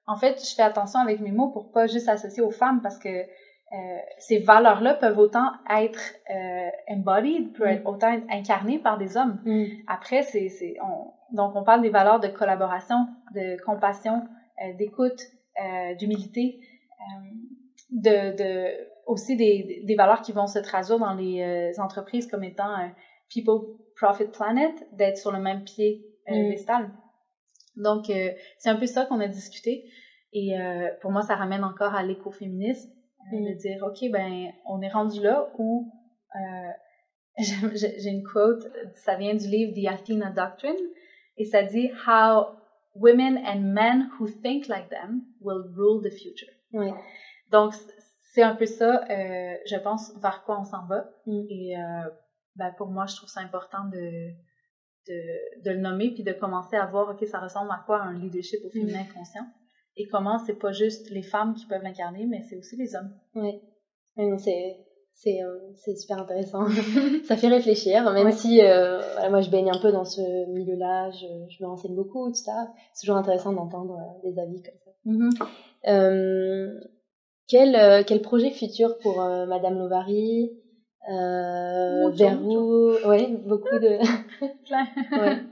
[0.06, 2.98] en fait, je fais attention avec mes mots pour pas juste associer aux femmes parce
[2.98, 3.24] que
[3.70, 6.00] euh, ces valeurs-là peuvent autant être
[6.30, 7.86] euh, embodied, peuvent être mm.
[7.86, 9.40] autant être incarnées par des hommes.
[9.44, 9.64] Mm.
[9.86, 10.48] Après, c'est,
[10.82, 14.26] on, donc on parle des valeurs de collaboration, de compassion,
[14.64, 15.20] euh, d'écoute,
[15.98, 16.60] d'humilité.
[17.90, 22.44] De, de aussi des, des valeurs qui vont se traduire dans les euh, entreprises comme
[22.44, 22.88] étant euh,
[23.30, 26.92] people, profit, planet, d'être sur le même pied euh, mm.
[27.76, 29.90] Donc, euh, c'est un peu ça qu'on a discuté.
[30.34, 30.52] Et
[31.00, 32.90] pour moi, ça ramène encore à l'écoféminisme,
[33.32, 33.46] mm.
[33.46, 35.90] de dire, OK, ben, on est rendu là où
[37.38, 40.76] j'ai une quote, ça vient du livre The Athena Doctrine,
[41.38, 42.58] et ça dit How
[42.94, 46.52] women and men who think like them will rule the future.
[46.72, 46.90] Oui.
[47.50, 47.74] Donc,
[48.32, 51.08] c'est un peu ça, euh, je pense, vers quoi on s'en va.
[51.26, 51.42] Mm.
[51.48, 52.08] Et euh,
[52.56, 54.30] ben, pour moi, je trouve ça important de,
[55.08, 58.18] de, de le nommer puis de commencer à voir, OK, ça ressemble à quoi un
[58.18, 59.46] leadership au féminin conscient?
[59.96, 63.12] Et comment c'est pas juste les femmes qui peuvent l'incarner, mais c'est aussi les hommes.
[63.34, 63.60] Oui,
[64.38, 64.76] c'est
[65.14, 66.68] c'est euh, c'est super intéressant.
[67.24, 68.32] ça fait réfléchir, même Ouais.
[68.32, 70.20] si voilà, moi je baigne un peu dans ce
[70.52, 72.68] milieu-là, je, je me renseigne beaucoup, tout ça.
[72.94, 74.90] C'est toujours intéressant d'entendre des avis comme ça.
[75.06, 75.48] Mm-hmm.
[75.88, 76.80] Euh,
[77.48, 80.50] quel, euh, quel projet futur pour euh, Madame Lovary
[81.10, 83.98] euh, Vers où Ouais, beaucoup de.
[85.12, 85.38] Ouais.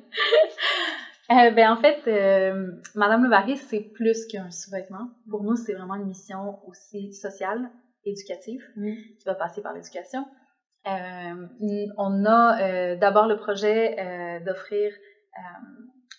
[1.29, 5.09] Euh, ben, en fait, euh, Madame Levary, c'est plus qu'un sous-vêtement.
[5.29, 7.69] Pour nous, c'est vraiment une mission aussi sociale,
[8.05, 8.93] éducative, Mm.
[9.19, 10.25] qui va passer par l'éducation.
[10.85, 14.93] On a d'abord le projet d'offrir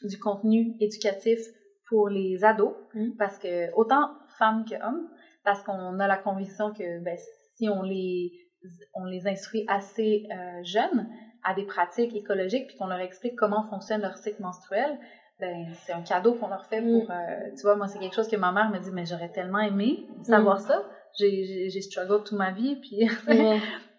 [0.03, 1.39] du contenu éducatif
[1.88, 3.11] pour les ados, Mm.
[3.17, 5.07] parce que autant femmes que hommes,
[5.48, 7.18] parce qu'on a la conviction que ben,
[7.56, 8.32] si on les,
[8.93, 11.08] on les instruit assez euh, jeunes
[11.45, 15.00] à des pratiques écologiques, puis qu'on leur explique comment fonctionne leur cycle menstruel,
[15.39, 17.10] ben, c'est un cadeau qu'on leur fait pour...
[17.10, 17.16] euh,
[17.56, 20.06] tu vois, moi, c'est quelque chose que ma mère me dit, mais j'aurais tellement aimé
[20.24, 20.84] savoir ça.
[21.18, 23.08] J'ai- J'ai struggle toute ma vie, puis...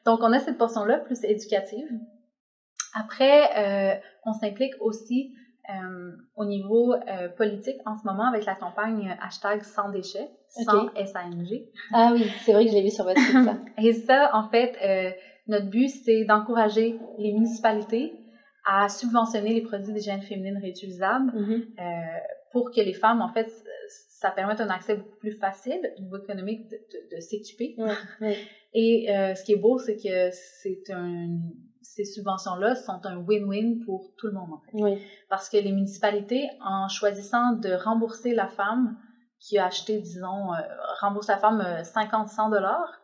[0.05, 1.89] Donc, on a cette portion-là plus éducative.
[2.95, 3.95] Après, euh,
[4.27, 5.33] on s'implique aussi
[5.71, 10.85] euh, au niveau euh, politique en ce moment avec la campagne hashtag sans déchets, sans
[10.85, 10.91] Ok.
[10.97, 11.65] S-A-N-G.
[11.93, 13.57] Ah oui, c'est vrai que je l'ai vu sur votre site, ça.
[13.83, 15.13] Et ça, en fait, euh,
[15.47, 18.13] notre but, c'est d'encourager les municipalités
[18.67, 21.63] à subventionner les produits d'hygiène féminine réutilisables Mhm.
[21.81, 21.85] euh,
[22.53, 23.49] pour que les femmes, en fait,
[23.89, 27.75] ça permette un accès beaucoup plus facile au niveau économique de, de- de s'équiper.
[28.75, 31.29] Et euh, ce qui est beau, c'est que c'est un,
[31.81, 34.71] ces subventions-là sont un win-win pour tout le monde, en fait.
[34.75, 34.99] Oui.
[35.31, 38.95] Parce que les municipalités, en choisissant de rembourser la femme
[39.41, 40.59] qui a acheté, disons, euh,
[41.01, 43.01] rembourse la femme euh, 50-100 dollars,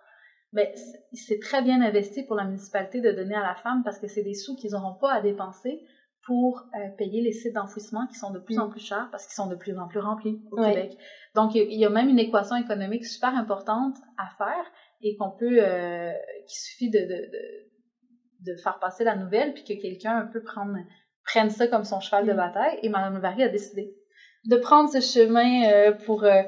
[0.53, 0.69] ben,
[1.13, 4.23] c'est- très bien investi pour la municipalité de donner à la femme parce que c'est
[4.23, 5.81] des sous qu'ils n'auront pas à dépenser
[6.27, 9.35] pour euh, payer les sites d'enfouissement qui sont de plus en plus chers parce qu'ils
[9.35, 10.73] sont de plus en plus remplis au Ouais.
[10.73, 10.97] Québec.
[11.35, 14.65] Donc, il y a- même une équation économique super importante à faire
[15.03, 16.13] et qu'on peut, euh,
[16.47, 20.43] qu'il suffit de, de, de, de faire passer la nouvelle puis que quelqu'un un peu
[20.43, 22.37] prenne, ça comme son cheval de Mm.
[22.37, 22.79] bataille.
[22.83, 23.93] Et Mme Levary a décidé
[24.47, 26.43] de prendre ce chemin euh, pour, euh,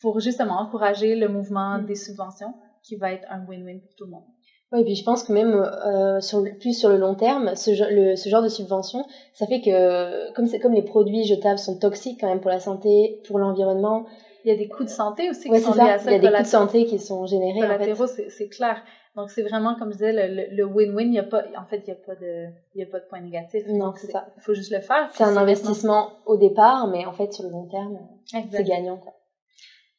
[0.00, 1.86] pour justement encourager le mouvement Mm.
[1.86, 4.24] des subventions qui va être un win-win pour tout le monde.
[4.72, 7.54] Ouais, et puis je pense que même euh, sur le, plus sur le long terme,
[7.54, 11.58] ce, genre- le, ce genre de subvention, ça fait que comme comme les produits jetables
[11.58, 14.04] sont toxiques quand même pour la santé, pour l'environnement,
[14.44, 16.10] Il y a des coûts de santé aussi ouais, qui sont liés à ça.
[16.10, 17.94] Il y a des coûts de santé qui sont générés en fait.
[18.28, 18.82] c'est clair.
[19.16, 21.08] Donc, c'est vraiment, comme je disais, le- le le win-win.
[21.08, 23.06] Il y a pas, en fait, il n'y a, pas de- y a pas de
[23.06, 23.64] point négatif.
[23.66, 24.26] Non, c'est ça.
[24.36, 25.08] Il faut juste le faire.
[25.14, 29.14] C'est un investissement au départ, mais en fait sur le long terme, c'est gagnant quoi.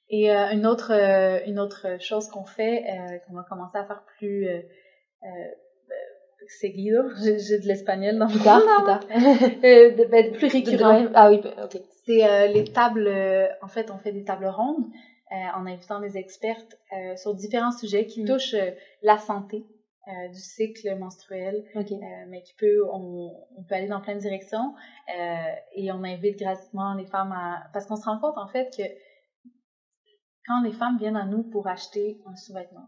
[0.09, 3.83] Et euh, une, autre, euh, une autre chose qu'on fait, euh, qu'on va commencer à
[3.85, 4.47] faire plus
[6.59, 8.99] seguido, j'ai de l'espagnol dans Plus tard, plus tard.
[9.63, 11.05] Euh, de- ben, plus récurrent.
[11.13, 11.81] Ah oui, ok.
[12.05, 13.09] C'est les tables,
[13.61, 14.85] en fait, on fait des tables rondes
[15.31, 18.27] euh, en invitant des expertes euh, sur différents sujets qui Mm.
[18.27, 18.71] touchent euh,
[19.01, 19.65] la santé
[20.31, 21.65] du cycle menstruel,
[22.29, 24.73] mais qui peut, on, on peut aller dans plein de directions
[25.75, 27.67] et on invite gratuitement les femmes à...
[27.73, 28.83] Parce qu'on se rend compte, en fait, que
[30.45, 32.87] quand les femmes viennent à nous pour acheter un sous-vêtement,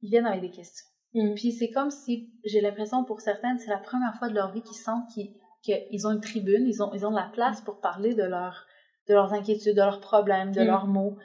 [0.00, 0.86] ils viennent avec des questions.
[1.12, 1.34] Mm.
[1.34, 4.62] Puis c'est comme si, j'ai l'impression pour certaines, c'est la première fois de leur vie
[4.62, 5.34] qu'ils sentent qu'ils
[5.66, 8.64] qu'ils ont une tribune, ils ont, ils ont de la place pour parler de, leur,
[9.08, 10.66] de leurs inquiétudes, de leurs problèmes, de Mm.
[10.66, 11.16] leurs mots.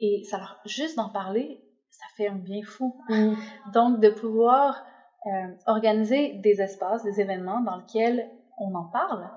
[0.00, 1.60] Et ça leur, juste d'en parler,
[1.90, 2.96] ça fait un bien fou.
[3.08, 3.34] Mm.
[3.74, 4.84] Donc, de pouvoir
[5.26, 8.28] euh, organiser des espaces, des événements dans lesquels
[8.58, 9.28] on en parle,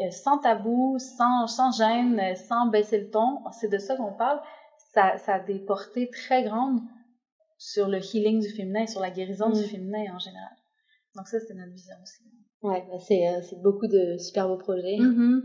[0.00, 4.12] euh, sans tabou, sans, sans gêne, euh, sans baisser le ton, c'est de ça qu'on
[4.12, 4.40] parle,
[4.94, 6.80] ça, ça a des portées très grandes
[7.58, 9.54] sur le healing du féminin, sur la guérison Mm.
[9.54, 10.56] du féminin en général.
[11.16, 12.22] Donc ça, c'est notre vision aussi.
[12.62, 14.96] Ouais, c'est euh, c'est beaucoup de super beaux projets.
[14.98, 15.40] Mm-hmm.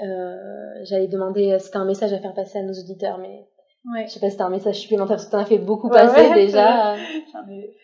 [0.00, 3.48] Euh, J'allais demander si t'as un message à faire passer à nos auditeurs, mais
[3.84, 4.06] Ouais.
[4.06, 6.28] je sais pas si t'as un message supplémentaire parce que t'en as fait beaucoup passer
[6.28, 6.96] ouais, déjà.
[7.32, 7.76] J'en ai...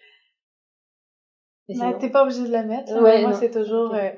[1.98, 2.92] T'es pas obligé de la mettre.
[2.92, 3.00] hein.
[3.00, 3.94] Moi, c'est toujours...
[3.94, 4.10] Euh,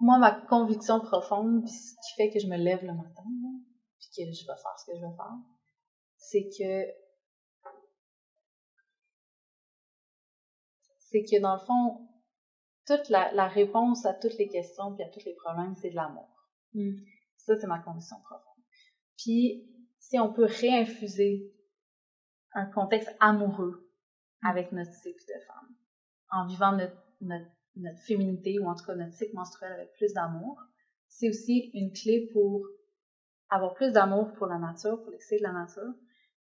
[0.00, 3.22] moi, ma conviction profonde, puis ce qui fait que je me lève le matin,
[3.98, 5.36] puis que je vais faire ce que je vais faire,
[6.16, 6.92] c'est que...
[10.98, 12.00] C'est que, dans le fond,
[12.86, 15.96] toute la, la réponse à toutes les questions puis à tous les problèmes, c'est de
[15.96, 16.28] l'amour.
[16.74, 16.96] Mm.
[17.36, 18.64] Ça, c'est ma conviction profonde.
[19.18, 19.68] Puis,
[19.98, 21.52] si on peut réinfuser
[22.52, 23.90] un contexte amoureux
[24.42, 25.74] avec notre cycle de femme,
[26.30, 30.12] en vivant notre, notre, notre féminité ou en tout cas notre cycle menstruel avec plus
[30.12, 30.60] d'amour,
[31.08, 32.66] c'est aussi une clé pour
[33.48, 35.94] avoir plus d'amour pour la nature, pour l'excès de la nature.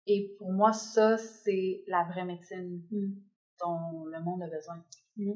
[0.06, 3.14] Et pour moi, ça, c'est la vraie médecine mm.
[3.62, 4.84] dont le monde a besoin.
[5.18, 5.34] Mm.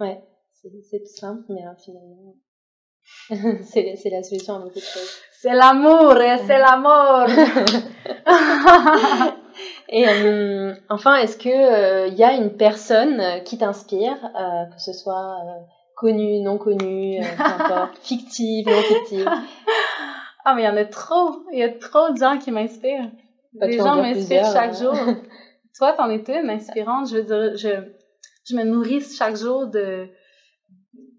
[0.00, 0.22] Ouais,
[0.52, 2.36] c'est tout simple, mais hein, finalement,
[3.64, 5.22] c'est la solution à beaucoup de choses.
[5.40, 6.14] C'est l'amour,
[6.46, 7.26] c'est l'amour.
[9.88, 14.80] et euh, enfin, est-ce que il euh, y a une personne qui t'inspire, euh, que
[14.80, 15.36] ce soit
[15.96, 17.20] connue, non connue,
[18.02, 19.28] fictive, non fictive?
[20.44, 21.42] Ah, mais il y en a trop.
[21.52, 23.10] Il y a trop de gens qui m'inspirent.
[23.60, 24.94] Les gens m'inspirent chaque jour.
[25.76, 27.08] Toi, t'en es une inspirante.
[27.08, 27.68] Je veux dire, je,
[28.48, 30.08] je me nourris chaque jour de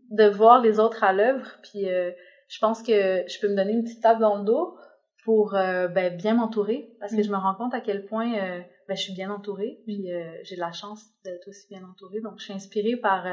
[0.10, 1.46] de voir les autres à l'œuvre.
[1.64, 2.12] Puis euh,
[2.48, 4.78] je pense que je peux me donner une petite tape dans le dos
[5.24, 7.24] pour euh, ben, bien m'entourer parce que mm.
[7.24, 9.80] je me rends compte à quel point euh, ben, je suis bien entourée.
[9.86, 10.08] Puis
[10.44, 12.22] j'ai de la chance d'être aussi bien entourée.
[12.22, 13.26] Donc je suis inspirée par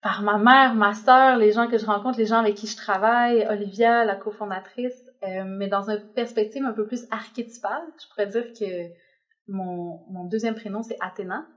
[0.00, 2.76] par ma mère, ma sœur, les gens que je rencontre, les gens avec qui je
[2.76, 7.82] travaille, Olivia, la cofondatrice, mais dans une perspective un peu plus archétypale.
[8.00, 8.92] Je pourrais dire que
[9.48, 11.48] mon, mon deuxième prénom, c'est Athéna,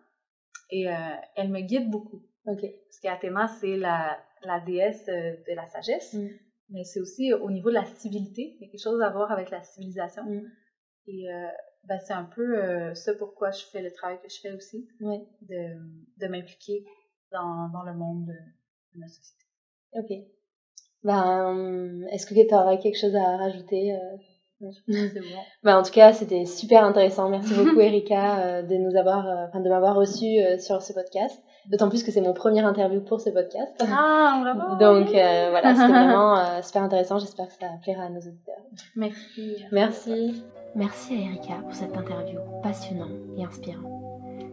[0.72, 0.88] et
[1.36, 2.22] elle me guide beaucoup.
[2.46, 6.28] Parce qu'Athéna, c'est la, la déesse euh, de la sagesse, mm.
[6.70, 8.56] mais c'est aussi au niveau de la civilité.
[8.56, 10.24] Il y a quelque chose à voir avec la civilisation.
[10.24, 10.52] Mm.
[11.08, 11.48] Et euh,
[11.84, 14.88] ben, c'est un peu euh, ce pourquoi je fais le travail que je fais aussi,
[15.00, 15.78] de,
[16.18, 16.86] de m'impliquer
[17.32, 19.46] dans, dans le monde de, de, la société.
[19.94, 20.12] Ok.
[21.04, 23.98] Ben, est-ce que tu aurais quelque chose à rajouter
[25.64, 27.30] bah, en tout cas, c'était super intéressant.
[27.30, 31.42] Merci beaucoup, Erika, de nous avoir, enfin, de m'avoir reçu sur ce podcast.
[31.68, 33.72] D'autant plus que c'est mon premier interview pour ce podcast.
[33.82, 34.76] Ah, bravo!
[34.80, 37.20] Donc euh, voilà, c'était vraiment euh, super intéressant.
[37.20, 38.56] J'espère que ça plaira à nos auditeurs.
[38.96, 39.66] Merci.
[39.72, 40.44] Merci.
[40.74, 43.86] Merci à Erika pour cette interview passionnante et inspirante.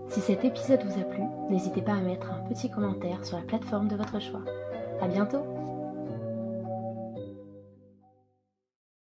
[0.09, 3.45] Si cet épisode vous a plu, n'hésitez pas à mettre un petit commentaire sur la
[3.45, 4.43] plateforme de votre choix.
[5.01, 5.58] À bientôt!